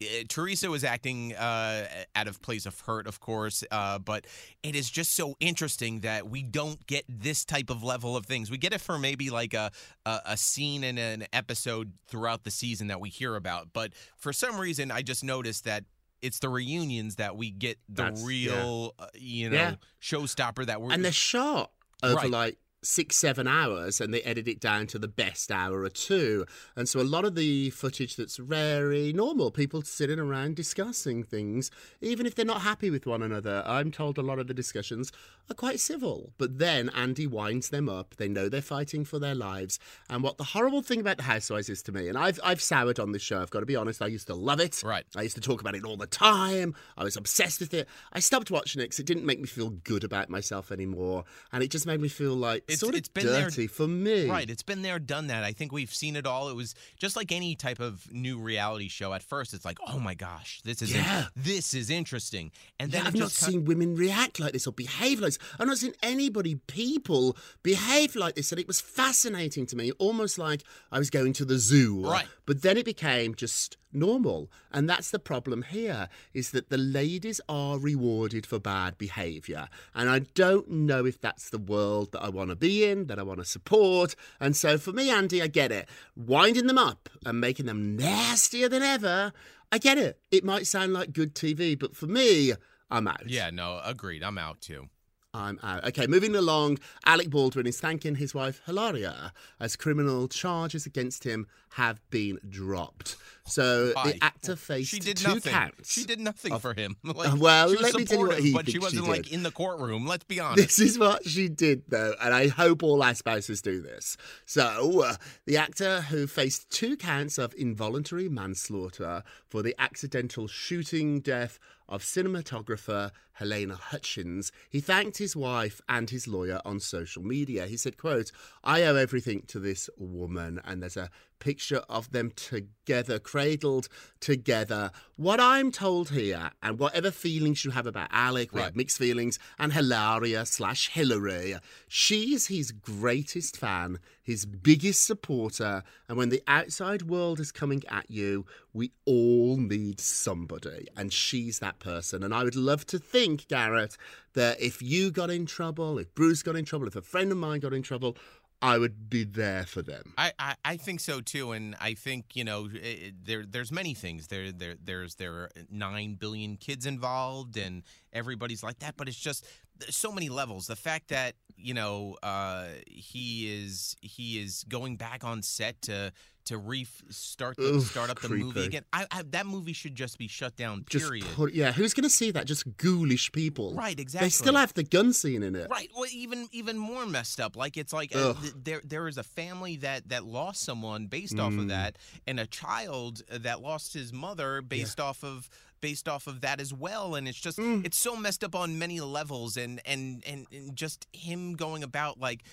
eh, 0.01 0.23
Teresa 0.27 0.69
was 0.69 0.83
acting 0.83 1.33
uh, 1.35 1.87
out 2.15 2.27
of 2.27 2.41
place 2.41 2.65
of 2.65 2.79
hurt, 2.81 3.07
of 3.07 3.19
course, 3.19 3.63
uh, 3.71 3.99
but 3.99 4.25
it 4.63 4.75
is 4.75 4.89
just 4.89 5.15
so 5.15 5.35
interesting 5.39 5.99
that 6.01 6.29
we 6.29 6.41
don't 6.43 6.85
get 6.87 7.05
this 7.07 7.45
type 7.45 7.69
of 7.69 7.83
level 7.83 8.17
of 8.17 8.25
things. 8.25 8.49
We 8.51 8.57
get 8.57 8.73
it 8.73 8.81
for 8.81 8.97
maybe 8.97 9.29
like 9.29 9.53
a 9.53 9.71
a, 10.05 10.19
a 10.25 10.37
scene 10.37 10.83
in 10.83 10.97
an 10.97 11.25
episode 11.33 11.93
throughout 12.07 12.43
the 12.43 12.51
season 12.51 12.87
that 12.87 12.99
we 12.99 13.09
hear 13.09 13.35
about, 13.35 13.69
but 13.73 13.93
for 14.17 14.33
some 14.33 14.57
reason, 14.59 14.91
I 14.91 15.01
just 15.01 15.23
noticed 15.23 15.63
that. 15.65 15.85
It's 16.23 16.37
the 16.37 16.49
reunions 16.49 17.15
that 17.15 17.35
we 17.35 17.49
get 17.49 17.79
the 17.89 18.03
That's- 18.03 18.19
yeah. 18.21 18.27
real, 18.27 18.93
uh, 18.99 19.07
you 19.15 19.49
know, 19.49 19.55
Yeah. 19.57 19.75
showstopper 19.99 20.67
that 20.67 20.79
we're 20.79 20.91
and 20.91 21.03
they're 21.03 21.11
shot 21.11 21.71
over 22.03 22.13
Right. 22.13 22.29
like 22.29 22.57
six, 22.83 23.15
seven 23.15 23.47
hours 23.47 24.01
and 24.01 24.13
they 24.13 24.21
edit 24.23 24.47
it 24.47 24.59
down 24.59 24.87
to 24.87 24.99
the 24.99 25.07
best 25.07 25.51
hour 25.51 25.81
or 25.81 25.89
two. 25.89 26.45
And 26.75 26.89
so 26.89 26.99
a 26.99 27.03
lot 27.03 27.25
of 27.25 27.35
the 27.35 27.69
footage 27.69 28.15
that's 28.15 28.37
very 28.37 29.09
eh, 29.09 29.11
normal, 29.13 29.51
people 29.51 29.81
sitting 29.83 30.19
around 30.19 30.55
discussing 30.55 31.23
things, 31.23 31.69
even 32.01 32.25
if 32.25 32.35
they're 32.35 32.45
not 32.45 32.61
happy 32.61 32.89
with 32.89 33.05
one 33.05 33.21
another. 33.21 33.63
I'm 33.65 33.91
told 33.91 34.17
a 34.17 34.23
lot 34.23 34.39
of 34.39 34.47
the 34.47 34.53
discussions 34.53 35.11
are 35.49 35.55
quite 35.55 35.79
civil. 35.79 36.33
But 36.37 36.57
then 36.57 36.89
Andy 36.89 37.27
winds 37.27 37.69
them 37.69 37.87
up. 37.87 38.15
They 38.15 38.27
know 38.27 38.49
they're 38.49 38.61
fighting 38.61 39.05
for 39.05 39.19
their 39.19 39.35
lives. 39.35 39.79
And 40.09 40.23
what 40.23 40.37
the 40.37 40.43
horrible 40.43 40.81
thing 40.81 40.99
about 40.99 41.17
the 41.17 41.23
Housewives 41.23 41.69
is 41.69 41.81
to 41.83 41.91
me, 41.91 42.07
and 42.07 42.17
I've, 42.17 42.39
I've 42.43 42.61
soured 42.61 42.99
on 42.99 43.11
this 43.11 43.21
show, 43.21 43.41
I've 43.41 43.51
got 43.51 43.59
to 43.59 43.65
be 43.65 43.75
honest, 43.75 44.01
I 44.01 44.07
used 44.07 44.27
to 44.27 44.35
love 44.35 44.59
it. 44.59 44.81
Right. 44.83 45.05
I 45.15 45.21
used 45.21 45.35
to 45.35 45.41
talk 45.41 45.61
about 45.61 45.75
it 45.75 45.85
all 45.85 45.97
the 45.97 46.07
time. 46.07 46.75
I 46.97 47.03
was 47.03 47.15
obsessed 47.15 47.59
with 47.59 47.73
it. 47.73 47.87
I 48.13 48.19
stopped 48.19 48.49
watching 48.49 48.81
it 48.81 48.85
because 48.85 48.99
it 48.99 49.05
didn't 49.05 49.25
make 49.25 49.39
me 49.39 49.47
feel 49.47 49.69
good 49.69 50.03
about 50.03 50.29
myself 50.29 50.71
anymore. 50.71 51.25
And 51.51 51.63
it 51.63 51.69
just 51.69 51.85
made 51.85 52.01
me 52.01 52.07
feel 52.07 52.33
like 52.33 52.63
It's- 52.73 52.79
sort 52.79 52.93
of 52.93 52.99
it's 52.99 53.09
been 53.09 53.25
there- 53.25 53.43
dirty 53.49 53.67
for 53.67 53.87
me. 53.87 54.27
Right, 54.27 54.49
it's 54.49 54.63
been 54.63 54.81
there, 54.81 54.99
done 54.99 55.27
that. 55.27 55.43
I 55.43 55.53
think 55.53 55.71
we've 55.71 55.93
seen 55.93 56.15
it 56.15 56.25
all. 56.25 56.49
It 56.49 56.55
was 56.55 56.73
just 56.99 57.15
like 57.15 57.31
any 57.31 57.55
type 57.55 57.79
of 57.79 58.11
new 58.11 58.39
reality 58.39 58.87
show. 58.87 59.13
At 59.13 59.23
first, 59.23 59.53
it's 59.53 59.65
like, 59.65 59.77
oh 59.87 59.99
my 59.99 60.13
gosh, 60.13 60.61
this 60.63 60.81
is 60.81 60.91
in- 60.91 60.97
Yeah. 60.97 61.27
this 61.35 61.73
is 61.73 61.89
interesting, 61.89 62.51
and 62.79 62.91
then 62.91 63.01
Yeah, 63.03 63.07
I've 63.07 63.15
not 63.15 63.31
seen 63.31 63.65
women 63.65 63.95
react 63.95 64.39
like 64.39 64.53
this 64.53 64.67
or 64.67 64.73
behave 64.73 65.19
like 65.19 65.33
this. 65.33 65.39
I've 65.59 65.67
not 65.67 65.77
seen 65.77 65.93
anybody, 66.01 66.55
people, 66.67 67.37
behave 67.63 68.15
like 68.15 68.35
this. 68.35 68.51
And 68.51 68.59
it 68.59 68.67
was 68.67 68.81
fascinating 68.81 69.65
to 69.67 69.75
me, 69.75 69.91
almost 69.93 70.37
like 70.37 70.63
I 70.91 70.99
was 70.99 71.09
going 71.09 71.33
to 71.33 71.45
the 71.45 71.57
zoo. 71.59 72.03
Right. 72.05 72.25
But 72.45 72.61
then 72.61 72.77
it 72.77 72.85
became 72.85 73.35
just 73.35 73.77
normal. 73.93 74.51
And 74.71 74.89
that's 74.89 75.11
the 75.11 75.19
problem 75.19 75.63
here, 75.63 76.09
is 76.33 76.51
that 76.51 76.69
the 76.69 76.77
ladies 76.77 77.41
are 77.49 77.77
rewarded 77.79 78.45
for 78.45 78.59
bad 78.59 78.97
behaviour. 78.97 79.67
And 79.93 80.09
I 80.09 80.19
don't 80.19 80.69
know 80.69 81.05
if 81.05 81.19
that's 81.19 81.49
the 81.49 81.57
world 81.57 82.11
that 82.11 82.23
I 82.23 82.29
want 82.29 82.49
to 82.49 82.55
be 82.55 82.85
in, 82.85 83.07
that 83.07 83.19
I 83.19 83.23
want 83.23 83.39
to 83.39 83.45
support. 83.45 84.15
And 84.39 84.55
so 84.55 84.77
for 84.77 84.91
me, 84.91 85.09
Andy, 85.09 85.41
I 85.41 85.47
get 85.47 85.71
it. 85.71 85.89
Winding 86.15 86.67
them 86.67 86.77
up 86.77 87.09
and 87.25 87.39
making 87.39 87.65
them 87.65 87.95
nastier 87.95 88.69
than 88.69 88.83
ever, 88.83 89.33
I 89.71 89.77
get 89.77 89.97
it. 89.97 90.19
It 90.31 90.43
might 90.43 90.67
sound 90.67 90.93
like 90.93 91.13
good 91.13 91.33
TV, 91.35 91.77
but 91.77 91.95
for 91.95 92.07
me, 92.07 92.53
I'm 92.89 93.07
out. 93.07 93.29
yeah, 93.29 93.49
no, 93.49 93.79
agreed. 93.83 94.23
I'm 94.23 94.37
out 94.37 94.61
too. 94.61 94.89
I'm 95.33 95.59
out. 95.63 95.85
Okay, 95.87 96.07
moving 96.07 96.35
along. 96.35 96.79
Alec 97.05 97.29
Baldwin 97.29 97.65
is 97.65 97.79
thanking 97.79 98.15
his 98.15 98.33
wife 98.35 98.61
Hilaria 98.65 99.31
as 99.61 99.77
criminal 99.77 100.27
charges 100.27 100.85
against 100.85 101.23
him 101.23 101.47
have 101.75 102.01
been 102.09 102.37
dropped. 102.49 103.15
So 103.45 103.93
Why? 103.95 104.11
the 104.11 104.23
actor 104.23 104.55
faced 104.57 104.89
She 104.91 104.99
did 104.99 105.15
two 105.17 105.35
nothing. 105.35 105.53
counts. 105.53 105.93
She 105.93 106.03
did 106.03 106.19
nothing 106.19 106.57
for 106.59 106.73
him. 106.73 106.97
Like, 107.05 107.39
well, 107.39 107.69
she 107.69 107.75
was 107.77 107.83
let 107.83 107.95
me 107.95 108.05
tell 108.05 108.19
you 108.19 108.27
what 108.27 108.39
he 108.39 108.53
But 108.53 108.69
she 108.69 108.79
wasn't 108.79 109.07
like 109.07 109.31
in 109.31 109.43
the 109.43 109.51
courtroom. 109.51 110.05
Let's 110.05 110.25
be 110.25 110.39
honest. 110.41 110.77
This 110.77 110.79
is 110.79 110.99
what 110.99 111.25
she 111.25 111.47
did, 111.47 111.83
though, 111.87 112.13
and 112.21 112.33
I 112.33 112.49
hope 112.49 112.83
all 112.83 113.01
our 113.01 113.15
spouses 113.15 113.61
do 113.61 113.81
this. 113.81 114.17
So, 114.45 115.01
uh, 115.03 115.15
the 115.45 115.55
actor 115.57 116.01
who 116.01 116.27
faced 116.27 116.69
two 116.71 116.97
counts 116.97 117.37
of 117.37 117.53
involuntary 117.57 118.27
manslaughter 118.27 119.23
for 119.47 119.61
the 119.61 119.75
accidental 119.79 120.47
shooting 120.47 121.19
death 121.21 121.57
of 121.87 122.03
cinematographer 122.03 123.11
Halyna 123.39 123.77
Hutchins, 123.79 124.51
he 124.69 124.79
thanked 124.79 125.17
his 125.17 125.35
wife 125.35 125.81
and 125.87 126.09
his 126.09 126.27
lawyer 126.27 126.61
on 126.65 126.79
social 126.79 127.23
media. 127.23 127.67
He 127.67 127.77
said, 127.77 127.97
quote, 127.97 128.31
I 128.63 128.83
owe 128.83 128.95
everything 128.95 129.43
to 129.47 129.59
this 129.59 129.89
woman, 129.97 130.59
and 130.65 130.81
there's 130.81 130.97
a 130.97 131.09
picture 131.39 131.81
of 131.89 132.11
them 132.11 132.31
together, 132.35 133.17
cradled 133.17 133.87
together. 134.19 134.91
What 135.15 135.39
I'm 135.39 135.71
told 135.71 136.11
here, 136.11 136.51
and 136.61 136.77
whatever 136.77 137.09
feelings 137.09 137.65
you 137.65 137.71
have 137.71 137.87
about 137.87 138.09
Alec, 138.11 138.53
we 138.53 138.59
Right. 138.59 138.65
have 138.65 138.75
mixed 138.75 138.99
feelings, 138.99 139.39
and 139.57 139.73
Hilaria 139.73 140.45
slash 140.45 140.89
Hillary, 140.89 141.55
she's 141.87 142.45
his 142.47 142.71
greatest 142.71 143.57
fan, 143.57 143.97
his 144.21 144.45
biggest 144.45 145.03
supporter, 145.05 145.81
and 146.07 146.15
when 146.15 146.29
the 146.29 146.43
outside 146.47 147.03
world 147.03 147.39
is 147.39 147.51
coming 147.51 147.81
at 147.89 148.11
you, 148.11 148.45
we 148.71 148.91
all 149.05 149.57
need 149.57 149.99
somebody, 149.99 150.87
and 150.95 151.11
she's 151.11 151.57
that 151.57 151.79
person. 151.79 152.23
And 152.23 152.35
I 152.35 152.43
would 152.43 152.55
love 152.55 152.85
to 152.87 152.99
think, 152.99 153.30
Garrett, 153.35 153.97
that 154.33 154.61
if 154.61 154.81
you 154.81 155.11
got 155.11 155.29
in 155.29 155.45
trouble, 155.45 155.97
if 155.97 156.13
Bruce 156.15 156.43
got 156.43 156.55
in 156.55 156.65
trouble, 156.65 156.87
if 156.87 156.95
a 156.95 157.01
friend 157.01 157.31
of 157.31 157.37
mine 157.37 157.59
got 157.59 157.73
in 157.73 157.81
trouble, 157.81 158.17
I 158.63 158.77
would 158.77 159.09
be 159.09 159.23
there 159.23 159.65
for 159.65 159.81
them. 159.81 160.13
I, 160.17 160.33
I, 160.37 160.55
I 160.63 160.77
think 160.77 160.99
so 160.99 161.19
too, 161.19 161.51
and 161.51 161.75
I 161.81 161.95
think 161.95 162.35
you 162.35 162.43
know 162.43 162.69
it, 162.71 163.25
there 163.25 163.43
there's 163.43 163.71
many 163.71 163.95
things 163.95 164.27
there 164.27 164.51
there 164.51 164.75
there's 164.83 165.15
there 165.15 165.33
are 165.33 165.49
nine 165.71 166.13
billion 166.13 166.57
kids 166.57 166.85
involved 166.85 167.57
and 167.57 167.81
everybody's 168.13 168.61
like 168.61 168.79
that, 168.79 168.97
but 168.97 169.07
it's 169.07 169.17
just 169.17 169.47
so 169.89 170.11
many 170.11 170.29
levels. 170.29 170.67
The 170.67 170.75
fact 170.75 171.09
that 171.09 171.35
you 171.57 171.73
know 171.73 172.17
uh, 172.23 172.65
he 172.87 173.51
is 173.63 173.95
he 174.01 174.39
is 174.39 174.63
going 174.67 174.97
back 174.97 175.23
on 175.23 175.41
set 175.41 175.81
to 175.83 176.11
to 176.45 176.57
restart 176.57 177.55
the, 177.57 177.63
Oof, 177.75 177.85
start 177.85 178.09
up 178.09 178.19
the 178.19 178.27
movie 178.29 178.65
again. 178.65 178.83
I, 178.91 179.05
I, 179.11 179.21
that 179.29 179.45
movie 179.45 179.73
should 179.73 179.93
just 179.93 180.17
be 180.17 180.27
shut 180.27 180.55
down. 180.55 180.83
Period. 180.85 181.23
put, 181.35 181.53
yeah, 181.53 181.71
who's 181.71 181.93
going 181.93 182.03
to 182.03 182.09
see 182.09 182.31
that? 182.31 182.45
Just 182.47 182.65
ghoulish 182.77 183.31
people. 183.31 183.75
Right, 183.75 183.99
Exactly. 183.99 184.25
They 184.25 184.31
still 184.31 184.55
have 184.55 184.73
the 184.73 184.81
gun 184.83 185.13
scene 185.13 185.43
in 185.43 185.55
it. 185.55 185.67
Right. 185.69 185.89
Well, 185.95 186.09
even 186.11 186.47
even 186.51 186.79
more 186.79 187.05
messed 187.05 187.39
up. 187.39 187.55
Like 187.55 187.77
it's 187.77 187.93
like 187.93 188.15
uh, 188.15 188.33
th- 188.33 188.53
there 188.63 188.81
there 188.83 189.07
is 189.07 189.17
a 189.19 189.23
family 189.23 189.77
that 189.77 190.09
that 190.09 190.25
lost 190.25 190.63
someone 190.63 191.05
based 191.05 191.37
off 191.37 191.53
Mm. 191.53 191.59
of 191.59 191.67
that, 191.67 191.97
and 192.25 192.39
a 192.39 192.47
child 192.47 193.21
that 193.29 193.61
lost 193.61 193.93
his 193.93 194.11
mother 194.11 194.61
based 194.63 194.99
off 194.99 195.23
of 195.23 195.47
based 195.81 196.07
off 196.07 196.27
of 196.27 196.41
that 196.41 196.61
as 196.61 196.73
well. 196.73 197.15
And 197.15 197.27
it's 197.27 197.39
just 197.39 197.57
Mm. 197.57 197.85
it's 197.85 197.97
so 197.97 198.15
messed 198.15 198.43
up 198.43 198.55
on 198.55 198.79
many 198.79 198.99
levels, 199.01 199.57
and 199.57 199.81
and 199.85 200.23
and, 200.25 200.47
and 200.51 200.75
just 200.75 201.07
him 201.11 201.53
going 201.55 201.83
about 201.83 202.19
like. 202.19 202.43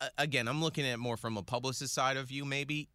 Uh, 0.00 0.08
Again, 0.18 0.48
I'm 0.48 0.62
looking 0.62 0.84
at 0.86 0.94
it 0.94 0.98
more 0.98 1.16
from 1.16 1.36
a 1.36 1.42
publicist 1.42 1.92
side 1.94 2.16
of 2.16 2.30
you. 2.30 2.44
Maybe 2.44 2.88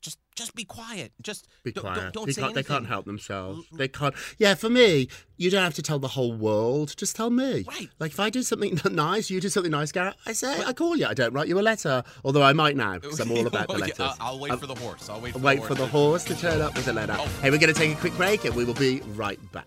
just 0.00 0.18
just 0.34 0.54
be 0.54 0.64
quiet. 0.64 1.12
Just 1.20 1.46
Be 1.62 1.72
quiet. 1.72 1.96
don't, 1.96 2.12
don't 2.14 2.26
They 2.26 2.32
say 2.32 2.40
can't, 2.42 2.54
they 2.54 2.62
can't 2.62 2.86
help 2.86 3.04
themselves. 3.04 3.66
They 3.72 3.86
can't. 3.88 4.14
Yeah, 4.38 4.54
for 4.54 4.70
me, 4.70 5.08
you 5.36 5.50
don't 5.50 5.62
have 5.62 5.74
to 5.74 5.82
tell 5.82 5.98
the 5.98 6.08
whole 6.08 6.32
world. 6.32 6.94
Just 6.96 7.14
tell 7.16 7.30
me. 7.30 7.64
Right. 7.68 7.88
Like 7.98 8.12
if 8.12 8.18
I 8.20 8.30
do 8.30 8.42
something 8.42 8.80
nice, 8.90 9.28
you 9.30 9.40
do 9.40 9.48
something 9.48 9.70
nice, 9.70 9.92
Garrett. 9.92 10.14
I 10.26 10.32
say, 10.32 10.62
I 10.64 10.72
call 10.72 10.96
you. 10.96 11.06
I 11.06 11.14
don't 11.14 11.32
write 11.34 11.48
you 11.48 11.58
a 11.58 11.62
letter, 11.62 12.02
although 12.24 12.42
I 12.42 12.52
might 12.54 12.76
now 12.76 12.98
because 12.98 13.20
I'm 13.20 13.30
all 13.30 13.46
about 13.46 13.68
the 13.68 13.74
letters. 13.78 14.00
I'll- 14.00 14.16
I'll 14.20 14.38
wait 14.40 14.52
Um, 14.52 14.58
for 14.58 14.66
the 14.66 14.74
horse. 14.76 15.08
I'll 15.10 15.20
wait 15.20 15.34
for 15.34 15.38
wait 15.40 15.60
the 15.60 15.66
for 15.66 15.74
horse. 15.74 15.78
the 15.78 15.86
horse 15.86 16.24
to 16.24 16.34
turn 16.36 16.60
up 16.62 16.74
with 16.74 16.88
a 16.88 16.92
letter. 16.92 17.16
Oh. 17.18 17.26
Hey, 17.42 17.50
we're 17.50 17.58
going 17.58 17.72
to 17.72 17.78
take 17.78 17.92
a 17.96 18.00
quick 18.00 18.16
break 18.16 18.44
and 18.44 18.54
we 18.56 18.64
will 18.64 18.74
be 18.74 19.00
right 19.14 19.38
back. 19.52 19.66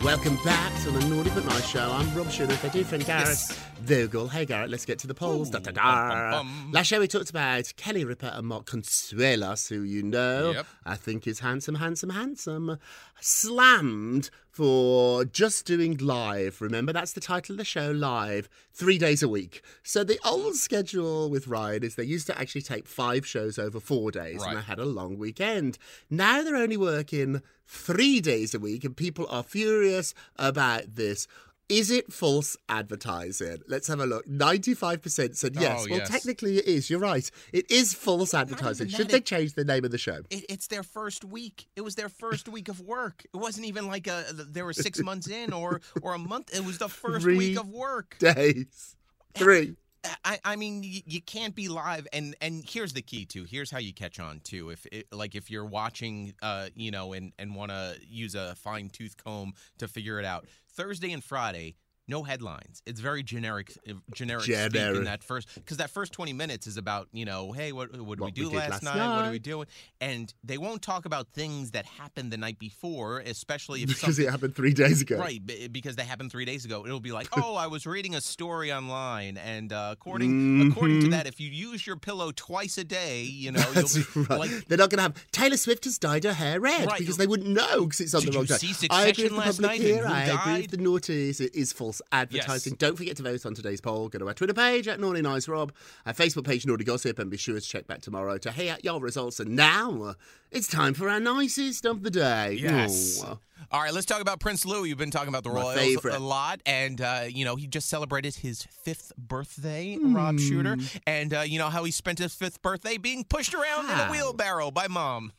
Welcome 0.00 0.36
back 0.44 0.72
to 0.82 0.90
the 0.90 1.06
Naughty 1.08 1.30
But 1.30 1.46
Nice 1.46 1.66
Show. 1.68 1.90
I'm 1.90 2.14
Rob 2.14 2.26
with 2.26 2.62
my 2.62 2.68
dear 2.68 2.84
friend 2.84 3.04
Garrett 3.06 3.28
Yes. 3.28 3.58
Vogel. 3.80 4.28
Hey 4.28 4.44
Garrett, 4.46 4.70
let's 4.70 4.84
get 4.84 4.98
to 5.00 5.06
the 5.06 5.14
polls. 5.14 5.48
Ooh, 5.48 5.52
Da, 5.52 5.58
da, 5.58 5.70
da. 5.70 6.30
bum, 6.30 6.46
bum. 6.46 6.72
Last 6.72 6.86
show 6.86 6.98
we 6.98 7.06
talked 7.06 7.30
about 7.30 7.72
Kelly 7.76 8.04
Ripa 8.04 8.32
and 8.36 8.46
Mark 8.46 8.64
Consuelos, 8.66 9.68
who 9.68 9.82
you 9.82 10.02
know 10.02 10.52
Yep. 10.52 10.66
I 10.84 10.96
think 10.96 11.26
is 11.26 11.40
handsome, 11.40 11.76
handsome, 11.76 12.10
handsome. 12.10 12.78
Slammed 13.20 14.30
for 14.50 15.24
just 15.26 15.66
doing 15.66 15.98
live. 15.98 16.60
Remember, 16.62 16.92
that's 16.92 17.12
the 17.12 17.20
title 17.20 17.52
of 17.52 17.58
the 17.58 17.64
show, 17.64 17.90
live, 17.90 18.48
three 18.72 18.96
days 18.98 19.22
a 19.22 19.28
week. 19.28 19.62
So 19.82 20.02
the 20.02 20.18
old 20.24 20.56
schedule 20.56 21.28
with 21.28 21.46
Ryan 21.46 21.84
is 21.84 21.94
they 21.96 22.04
used 22.04 22.26
to 22.28 22.38
actually 22.38 22.62
take 22.62 22.86
five 22.88 23.26
shows 23.26 23.58
over 23.58 23.78
four 23.78 24.10
days, 24.10 24.42
and 24.42 24.54
Right. 24.54 24.54
they 24.56 24.62
had 24.62 24.78
a 24.78 24.84
long 24.86 25.18
weekend. 25.18 25.76
Now 26.08 26.42
they're 26.42 26.56
only 26.56 26.78
working 26.78 27.42
three 27.66 28.20
days 28.20 28.54
a 28.54 28.58
week, 28.58 28.84
and 28.84 28.96
people 28.96 29.26
are 29.28 29.42
furious 29.42 30.14
about 30.36 30.94
this. 30.94 31.28
Is 31.68 31.90
it 31.90 32.12
false 32.12 32.56
advertising? 32.68 33.58
Let's 33.66 33.88
have 33.88 33.98
a 33.98 34.06
look. 34.06 34.24
95% 34.26 35.34
said 35.36 35.54
oh, 35.56 35.60
yes. 35.60 35.80
Oh, 35.80 35.86
well, 35.90 35.98
yes. 35.98 36.08
technically 36.08 36.58
it 36.58 36.66
is. 36.66 36.88
You're 36.88 37.00
right. 37.00 37.28
It 37.52 37.68
is 37.70 37.92
false 37.92 38.34
advertising. 38.34 38.88
Should 38.88 39.08
they 39.08 39.18
it- 39.18 39.26
change 39.26 39.54
the 39.54 39.64
name 39.64 39.84
of 39.84 39.90
the 39.90 39.98
show? 39.98 40.20
It, 40.30 40.44
it's 40.48 40.68
their 40.68 40.84
first 40.84 41.24
week. 41.24 41.66
It 41.74 41.80
was 41.80 41.96
their 41.96 42.08
first 42.08 42.48
week 42.48 42.68
of 42.68 42.80
work. 42.80 43.24
It 43.34 43.36
wasn't 43.36 43.66
even 43.66 43.88
like 43.88 44.06
a 44.06 44.24
they 44.32 44.62
were 44.62 44.72
six 44.72 45.00
months 45.02 45.26
in 45.28 45.52
or 45.52 45.80
or 46.02 46.14
a 46.14 46.18
month. 46.18 46.54
It 46.54 46.64
was 46.64 46.78
the 46.78 46.88
first 46.88 47.22
Three 47.22 47.36
week 47.36 47.58
of 47.58 47.68
work. 47.68 48.16
Days. 48.18 48.94
Three. 49.34 49.76
I, 50.24 50.38
I 50.44 50.56
mean, 50.56 50.82
you, 50.82 51.00
you 51.06 51.20
can't 51.20 51.54
be 51.54 51.68
live, 51.68 52.06
and 52.12 52.34
and 52.40 52.64
here's 52.66 52.92
the 52.92 53.02
key 53.02 53.24
too. 53.24 53.44
Here's 53.44 53.70
how 53.70 53.78
you 53.78 53.92
catch 53.92 54.20
on 54.20 54.40
too. 54.40 54.70
If 54.70 54.86
it, 54.92 55.06
like 55.12 55.34
if 55.34 55.50
you're 55.50 55.64
watching, 55.64 56.34
uh, 56.42 56.68
you 56.74 56.90
know, 56.90 57.12
and 57.12 57.32
and 57.38 57.54
want 57.54 57.70
to 57.70 57.96
use 58.06 58.34
a 58.34 58.54
fine 58.56 58.90
tooth 58.90 59.16
comb 59.22 59.54
to 59.78 59.88
figure 59.88 60.18
it 60.18 60.24
out. 60.24 60.46
Thursday 60.68 61.12
and 61.12 61.22
Friday. 61.22 61.76
No 62.08 62.22
headlines. 62.22 62.82
It's 62.86 63.00
very 63.00 63.22
generic, 63.24 63.72
uh, 63.88 63.94
generic, 64.14 64.44
speak 64.44 64.74
in 64.76 65.04
that 65.04 65.24
first 65.24 65.48
because 65.54 65.78
that 65.78 65.90
first 65.90 66.12
twenty 66.12 66.32
minutes 66.32 66.66
is 66.68 66.76
about 66.76 67.08
you 67.12 67.24
know, 67.24 67.50
hey, 67.52 67.72
what 67.72 67.90
what 68.00 68.18
did 68.18 68.24
we 68.24 68.30
do 68.30 68.44
we 68.44 68.50
did 68.50 68.58
last, 68.58 68.70
last 68.70 68.82
night? 68.84 69.16
What 69.16 69.24
are 69.26 69.30
we 69.32 69.38
doing? 69.40 69.66
And 70.00 70.32
they 70.44 70.56
won't 70.56 70.82
talk 70.82 71.04
about 71.04 71.28
things 71.32 71.72
that 71.72 71.84
happened 71.84 72.30
the 72.32 72.36
night 72.36 72.58
before, 72.60 73.20
especially 73.20 73.82
if 73.82 73.88
Because 73.88 74.00
something 74.02 74.24
it 74.26 74.30
happened 74.30 74.54
three 74.54 74.72
days 74.72 75.02
ago. 75.02 75.18
Right, 75.18 75.40
because 75.72 75.96
they 75.96 76.04
happened 76.04 76.30
three 76.30 76.44
days 76.44 76.64
ago. 76.64 76.86
It'll 76.86 77.00
be 77.00 77.10
like, 77.12 77.28
oh, 77.36 77.56
I 77.56 77.66
was 77.66 77.86
reading 77.86 78.14
a 78.14 78.20
story 78.20 78.72
online, 78.72 79.36
and 79.36 79.72
uh, 79.72 79.88
according 79.92 80.70
according 80.70 81.00
to 81.02 81.08
that, 81.08 81.26
if 81.26 81.40
you 81.40 81.48
use 81.48 81.86
your 81.86 81.96
pillow 81.96 82.30
twice 82.30 82.78
a 82.78 82.84
day, 82.84 83.22
you 83.22 83.50
know, 83.50 83.64
you'll 83.74 83.88
be 84.14 84.20
right. 84.30 84.38
like. 84.38 84.50
They're 84.68 84.78
not 84.78 84.90
going 84.90 84.98
to 84.98 85.02
have 85.02 85.30
Taylor 85.32 85.56
Swift 85.56 85.84
has 85.84 85.98
dyed 85.98 86.22
her 86.24 86.32
hair 86.34 86.60
red 86.60 86.86
Right. 86.86 86.98
because 87.00 87.16
they 87.16 87.26
wouldn't 87.26 87.48
know 87.48 87.84
because 87.84 88.00
it's 88.00 88.14
on 88.14 88.22
Did 88.22 88.32
the 88.32 88.38
wrong 88.38 88.46
see 88.46 88.86
I 88.90 89.06
agree 89.06 89.24
with 89.24 89.32
the 89.32 89.62
public 89.62 89.80
here. 89.80 90.06
I 90.06 90.24
agree 90.24 90.62
with 90.62 90.70
the 90.70 90.76
naughties. 90.78 91.40
It 91.40 91.54
is 91.54 91.72
false 91.72 91.95
false 91.96 92.08
advertising. 92.12 92.74
Don't 92.78 92.96
forget 92.96 93.16
to 93.16 93.22
vote 93.22 93.44
on 93.46 93.54
today's 93.54 93.80
poll. 93.80 94.08
Go 94.08 94.18
to 94.18 94.28
our 94.28 94.34
Twitter 94.34 94.54
page 94.54 94.88
at 94.88 95.00
Naughty 95.00 95.22
Nice 95.22 95.48
Rob, 95.48 95.72
our 96.04 96.12
Facebook 96.12 96.44
page 96.46 96.66
Naughty 96.66 96.84
Gossip, 96.84 97.18
and 97.18 97.30
be 97.30 97.36
sure 97.36 97.54
to 97.54 97.60
check 97.60 97.86
back 97.86 98.00
tomorrow 98.00 98.38
to 98.38 98.52
hear 98.52 98.76
your 98.82 99.00
results. 99.00 99.40
And 99.40 99.56
now 99.56 100.02
uh, 100.02 100.14
it's 100.50 100.68
time 100.68 100.94
for 100.94 101.08
our 101.08 101.20
nicest 101.20 101.84
of 101.84 102.02
the 102.02 102.10
day. 102.10 102.58
Yes. 102.60 103.22
Oh, 103.24 103.32
uh, 103.32 103.36
All 103.70 103.80
right, 103.82 103.92
let's 103.92 104.06
talk 104.06 104.20
about 104.20 104.40
Prince 104.40 104.64
Louis. 104.66 104.88
You've 104.88 104.98
been 104.98 105.10
talking 105.10 105.28
about 105.28 105.44
the 105.44 105.50
My 105.50 105.62
royals 105.62 105.74
favorite. 105.78 106.14
a 106.14 106.18
lot, 106.20 106.60
and 106.66 107.00
uh, 107.00 107.24
you 107.28 107.44
know 107.44 107.56
he 107.56 107.66
just 107.66 107.88
celebrated 107.88 108.34
his 108.36 108.62
fifth 108.62 109.12
birthday, 109.16 109.98
Rob 110.00 110.38
Shuter, 110.38 110.76
and 111.06 111.32
uh, 111.34 111.40
you 111.40 111.58
know 111.58 111.68
how 111.68 111.84
he 111.84 111.90
spent 111.90 112.18
his 112.18 112.34
fifth 112.34 112.62
birthday 112.62 112.96
being 112.96 113.24
pushed 113.24 113.54
around 113.54 113.86
in 113.90 113.98
a 113.98 114.10
wheelbarrow 114.10 114.70
by 114.70 114.88
mom. 114.88 115.32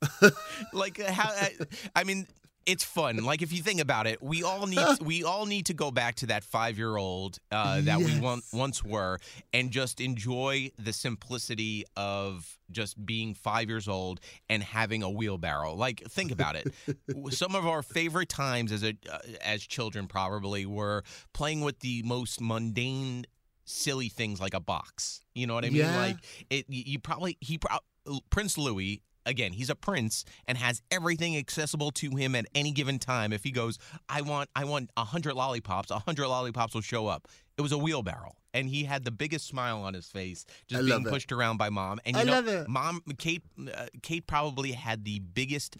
like 0.72 1.00
uh, 1.00 1.10
how? 1.12 1.28
I, 1.28 1.50
I 1.94 2.04
mean. 2.04 2.26
It's 2.68 2.84
fun. 2.84 3.16
Like 3.24 3.40
if 3.42 3.50
you 3.52 3.62
think 3.62 3.80
about 3.80 4.06
it, 4.06 4.22
we 4.22 4.42
all 4.42 4.66
need 4.66 4.78
we 5.00 5.24
all 5.24 5.46
need 5.46 5.66
to 5.66 5.74
go 5.74 5.90
back 5.90 6.16
to 6.16 6.26
that 6.26 6.44
five 6.44 6.76
year 6.76 6.96
old 6.96 7.38
uh, 7.50 7.80
that 7.80 7.98
we 7.98 8.12
on- 8.20 8.42
Yes. 8.44 8.52
once 8.52 8.84
were, 8.84 9.18
and 9.54 9.70
just 9.70 10.00
enjoy 10.00 10.70
the 10.78 10.92
simplicity 10.92 11.84
of 11.96 12.58
just 12.70 13.04
being 13.06 13.32
five 13.34 13.68
years 13.70 13.88
old 13.88 14.20
and 14.50 14.62
having 14.62 15.02
a 15.02 15.08
wheelbarrow. 15.10 15.74
Like 15.74 16.02
think 16.10 16.30
about 16.30 16.56
it. 16.56 16.72
Some 17.30 17.54
of 17.54 17.66
our 17.66 17.82
favorite 17.82 18.28
times 18.28 18.70
as 18.70 18.84
a 18.84 18.94
uh, 19.10 19.18
as 19.42 19.62
children 19.62 20.06
probably 20.06 20.66
were 20.66 21.04
playing 21.32 21.62
with 21.62 21.80
the 21.80 22.02
most 22.04 22.38
mundane, 22.40 23.24
silly 23.64 24.08
things 24.10 24.40
like 24.40 24.52
a 24.54 24.60
box. 24.60 25.22
You 25.34 25.46
know 25.46 25.54
what 25.54 25.64
I 25.64 25.68
mean? 25.70 25.78
Yeah. 25.78 25.96
Like 25.96 26.16
it. 26.50 26.66
You 26.68 26.98
probably 26.98 27.38
he 27.40 27.56
pro- 27.56 27.78
Prince 28.30 28.58
Louis. 28.58 29.02
Again, 29.28 29.52
he's 29.52 29.70
a 29.70 29.74
prince 29.76 30.24
and 30.46 30.56
has 30.58 30.80
everything 30.90 31.36
accessible 31.36 31.90
to 31.92 32.10
him 32.16 32.34
at 32.34 32.46
any 32.54 32.72
given 32.72 32.98
time. 32.98 33.32
If 33.32 33.44
he 33.44 33.50
goes, 33.50 33.78
I 34.08 34.22
want, 34.22 34.48
I 34.56 34.64
want 34.64 34.90
a 34.96 35.04
hundred 35.04 35.34
lollipops. 35.34 35.90
A 35.90 35.98
hundred 35.98 36.28
lollipops 36.28 36.74
will 36.74 36.80
show 36.80 37.06
up. 37.06 37.28
It 37.58 37.60
was 37.60 37.72
a 37.72 37.78
wheelbarrow, 37.78 38.36
and 38.54 38.68
he 38.68 38.84
had 38.84 39.04
the 39.04 39.10
biggest 39.10 39.48
smile 39.48 39.82
on 39.82 39.92
his 39.92 40.06
face, 40.06 40.46
just 40.68 40.82
I 40.82 40.86
being 40.86 41.04
pushed 41.04 41.32
around 41.32 41.56
by 41.56 41.70
mom. 41.70 41.98
And 42.06 42.14
you 42.14 42.22
I 42.22 42.24
know, 42.24 42.32
love 42.32 42.46
it. 42.46 42.68
mom, 42.68 43.02
Kate, 43.18 43.42
uh, 43.74 43.86
Kate 44.00 44.24
probably 44.26 44.72
had 44.72 45.04
the 45.04 45.18
biggest 45.18 45.76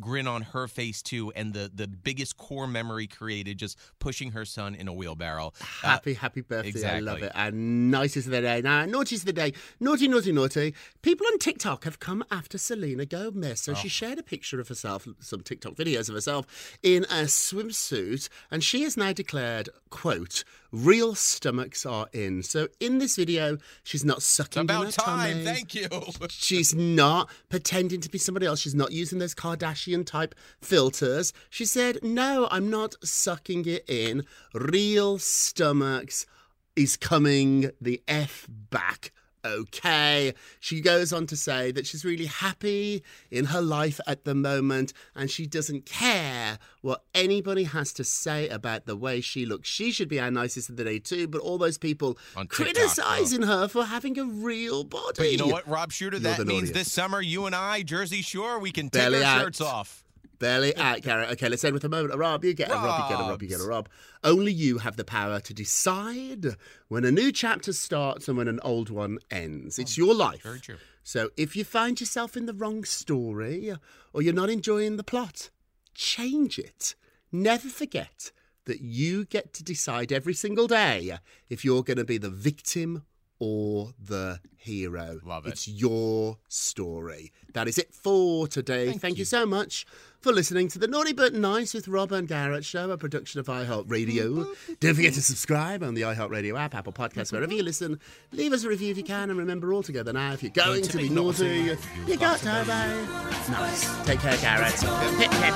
grin 0.00 0.26
on 0.26 0.42
her 0.42 0.68
face 0.68 1.02
too, 1.02 1.32
and 1.34 1.54
the 1.54 1.70
the 1.74 1.86
biggest 1.88 2.36
core 2.36 2.66
memory 2.66 3.06
created, 3.06 3.58
just 3.58 3.78
pushing 3.98 4.32
her 4.32 4.44
son 4.44 4.74
in 4.74 4.88
a 4.88 4.92
wheelbarrow. 4.92 5.52
Uh, 5.60 5.64
Happy, 5.88 6.14
happy 6.14 6.40
birthday. 6.42 6.88
I 6.96 7.00
love 7.00 7.22
it. 7.22 7.32
And 7.34 7.90
nicest 7.90 8.26
of 8.26 8.32
the 8.32 8.40
day. 8.42 8.60
Now, 8.62 8.84
naughtiest 8.84 9.22
of 9.22 9.26
the 9.26 9.32
day. 9.32 9.52
Naughty, 9.80 10.08
naughty, 10.08 10.32
naughty. 10.32 10.74
People 11.02 11.26
on 11.32 11.38
TikTok 11.38 11.84
have 11.84 11.98
come 11.98 12.24
after 12.30 12.58
Selena 12.58 13.06
Gomez. 13.06 13.60
So 13.60 13.72
Oh. 13.72 13.74
she 13.74 13.88
shared 13.88 14.18
a 14.18 14.22
picture 14.22 14.60
of 14.60 14.68
herself, 14.68 15.06
some 15.20 15.40
TikTok 15.40 15.74
videos 15.74 16.08
of 16.08 16.14
herself 16.14 16.46
in 16.82 17.04
a 17.04 17.24
swimsuit. 17.26 18.28
And 18.50 18.62
she 18.62 18.82
has 18.82 18.96
now 18.96 19.12
declared, 19.12 19.68
quote, 19.90 20.44
real 20.72 21.14
stomachs 21.14 21.84
are 21.86 22.08
in. 22.12 22.42
So 22.42 22.68
in 22.80 22.98
this 22.98 23.16
video, 23.16 23.58
she's 23.82 24.04
not 24.04 24.18
it's 24.18 24.26
sucking 24.26 24.62
in 24.62 24.70
about 24.70 24.92
time. 24.92 25.32
tummy. 25.32 25.44
Thank 25.44 25.74
you. 25.74 25.88
She's 26.28 26.74
not 26.74 27.30
pretending 27.48 28.00
to 28.00 28.10
be 28.10 28.18
somebody 28.18 28.46
else. 28.46 28.60
She's 28.60 28.74
not 28.74 28.92
using 28.92 29.18
those 29.18 29.34
Kardashian 29.34 30.04
type 30.06 30.34
filters. 30.60 31.32
She 31.50 31.64
said, 31.64 31.98
No, 32.02 32.48
I'm 32.50 32.70
not 32.70 32.94
sucking 33.04 33.66
it 33.66 33.84
in. 33.88 34.24
Real 34.54 35.18
stomachs 35.18 36.26
is 36.74 36.96
coming 36.96 37.70
the 37.80 38.02
F 38.06 38.46
back. 38.48 39.12
Okay. 39.46 40.34
She 40.60 40.80
goes 40.80 41.12
on 41.12 41.26
to 41.28 41.36
say 41.36 41.70
that 41.72 41.86
she's 41.86 42.04
really 42.04 42.26
happy 42.26 43.02
in 43.30 43.46
her 43.46 43.60
life 43.62 44.00
at 44.06 44.24
the 44.24 44.34
moment 44.34 44.92
and 45.14 45.30
she 45.30 45.46
doesn't 45.46 45.86
care 45.86 46.58
what 46.82 47.02
anybody 47.14 47.64
has 47.64 47.92
to 47.94 48.04
say 48.04 48.48
about 48.48 48.86
the 48.86 48.96
way 48.96 49.20
she 49.20 49.46
looks. 49.46 49.68
She 49.68 49.90
should 49.92 50.08
be 50.08 50.20
our 50.20 50.30
nicest 50.30 50.68
of 50.70 50.76
the 50.76 50.84
day, 50.84 50.98
too, 50.98 51.26
but 51.28 51.40
all 51.40 51.58
those 51.58 51.78
people 51.78 52.18
On 52.36 52.46
TikTok, 52.46 52.56
criticizing 52.74 53.42
her 53.42 53.68
for 53.68 53.84
having 53.84 54.18
a 54.18 54.24
real 54.24 54.84
body. 54.84 55.14
But 55.16 55.32
you 55.32 55.38
know 55.38 55.46
what, 55.46 55.66
Rob 55.68 55.92
Shuter? 55.92 56.16
You're 56.18 56.22
That 56.36 56.46
means 56.46 56.70
naughtiest. 56.70 56.74
this 56.74 56.92
summer, 56.92 57.20
you 57.20 57.46
and 57.46 57.54
I, 57.54 57.82
Jersey 57.82 58.22
Shore, 58.22 58.58
we 58.58 58.72
can 58.72 58.88
take 58.90 59.02
Belly 59.02 59.18
our 59.24 59.38
out. 59.38 59.42
shirts 59.42 59.60
off. 59.60 60.04
Belly 60.38 60.76
out, 60.76 61.02
Garrett. 61.02 61.30
Okay, 61.32 61.48
let's 61.48 61.64
end 61.64 61.74
with 61.74 61.84
a 61.84 61.88
moment. 61.88 62.12
of 62.12 62.18
Rob, 62.18 62.44
you 62.44 62.54
get 62.54 62.70
a 62.70 62.74
Rob, 62.74 63.10
you 63.10 63.16
get 63.16 63.24
a 63.24 63.28
Rob, 63.28 63.42
you 63.42 63.48
get 63.48 63.60
a. 63.60 63.64
Rob. 63.64 63.88
Only 64.22 64.52
you 64.52 64.78
have 64.78 64.96
the 64.96 65.04
power 65.04 65.40
to 65.40 65.54
decide 65.54 66.46
when 66.88 67.04
a 67.04 67.10
new 67.10 67.32
chapter 67.32 67.72
starts 67.72 68.28
and 68.28 68.36
when 68.36 68.48
an 68.48 68.60
old 68.62 68.90
one 68.90 69.18
ends. 69.30 69.78
It's 69.78 69.98
oh, 69.98 70.04
your 70.04 70.14
life. 70.14 70.42
Very 70.42 70.60
true. 70.60 70.76
So 71.02 71.30
if 71.36 71.54
you 71.54 71.64
find 71.64 72.00
yourself 72.00 72.36
in 72.36 72.46
the 72.46 72.54
wrong 72.54 72.84
story 72.84 73.72
or 74.12 74.22
you're 74.22 74.34
not 74.34 74.50
enjoying 74.50 74.96
the 74.96 75.04
plot, 75.04 75.50
change 75.94 76.58
it. 76.58 76.94
Never 77.30 77.68
forget 77.68 78.32
that 78.64 78.80
you 78.80 79.24
get 79.24 79.54
to 79.54 79.64
decide 79.64 80.12
every 80.12 80.34
single 80.34 80.66
day 80.66 81.18
if 81.48 81.64
you're 81.64 81.82
going 81.82 81.96
to 81.96 82.04
be 82.04 82.18
the 82.18 82.30
victim 82.30 83.04
or 83.38 83.92
the 84.02 84.40
hero. 84.56 85.20
Love 85.24 85.46
it. 85.46 85.50
It's 85.50 85.68
your 85.68 86.38
story. 86.48 87.32
That 87.52 87.68
is 87.68 87.78
it 87.78 87.94
for 87.94 88.48
today. 88.48 88.86
Thank, 88.88 89.00
Thank 89.00 89.16
you. 89.16 89.20
you. 89.20 89.24
so 89.24 89.46
much 89.46 89.86
for 90.20 90.32
listening 90.32 90.68
to 90.68 90.78
the 90.78 90.88
Naughty 90.88 91.12
But 91.12 91.34
Nice 91.34 91.72
with 91.72 91.86
Rob 91.86 92.10
and 92.12 92.26
Garrett 92.26 92.64
show, 92.64 92.90
a 92.90 92.98
production 92.98 93.38
of 93.38 93.46
iHeartRadio. 93.46 94.46
Don't 94.80 94.94
forget 94.94 95.14
to 95.14 95.22
subscribe 95.22 95.82
on 95.82 95.94
the 95.94 96.02
iHeartRadio 96.02 96.58
app, 96.58 96.74
Apple 96.74 96.92
Podcasts, 96.92 97.32
wherever 97.32 97.52
you 97.52 97.62
listen. 97.62 98.00
Leave 98.32 98.52
us 98.52 98.64
a 98.64 98.68
review 98.68 98.90
if 98.90 98.96
you 98.96 99.04
can, 99.04 99.30
and 99.30 99.38
remember 99.38 99.72
all 99.72 99.82
together 99.82 100.12
now, 100.12 100.32
if 100.32 100.42
you're 100.42 100.50
going 100.50 100.82
to 100.82 100.96
be 100.96 101.08
naughty, 101.08 101.76
you 102.06 102.16
got 102.16 102.38
to 102.40 102.64
be 102.64 103.52
nice. 103.52 104.06
Take 104.06 104.20
care, 104.20 104.36
Garrett. 104.38 104.72
Hip, 104.72 105.32
hip. 105.32 105.54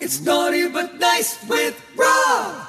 It's 0.00 0.20
naughty 0.20 0.68
but 0.68 0.94
nice 0.98 1.42
with 1.48 1.80
Rob. 1.96 2.68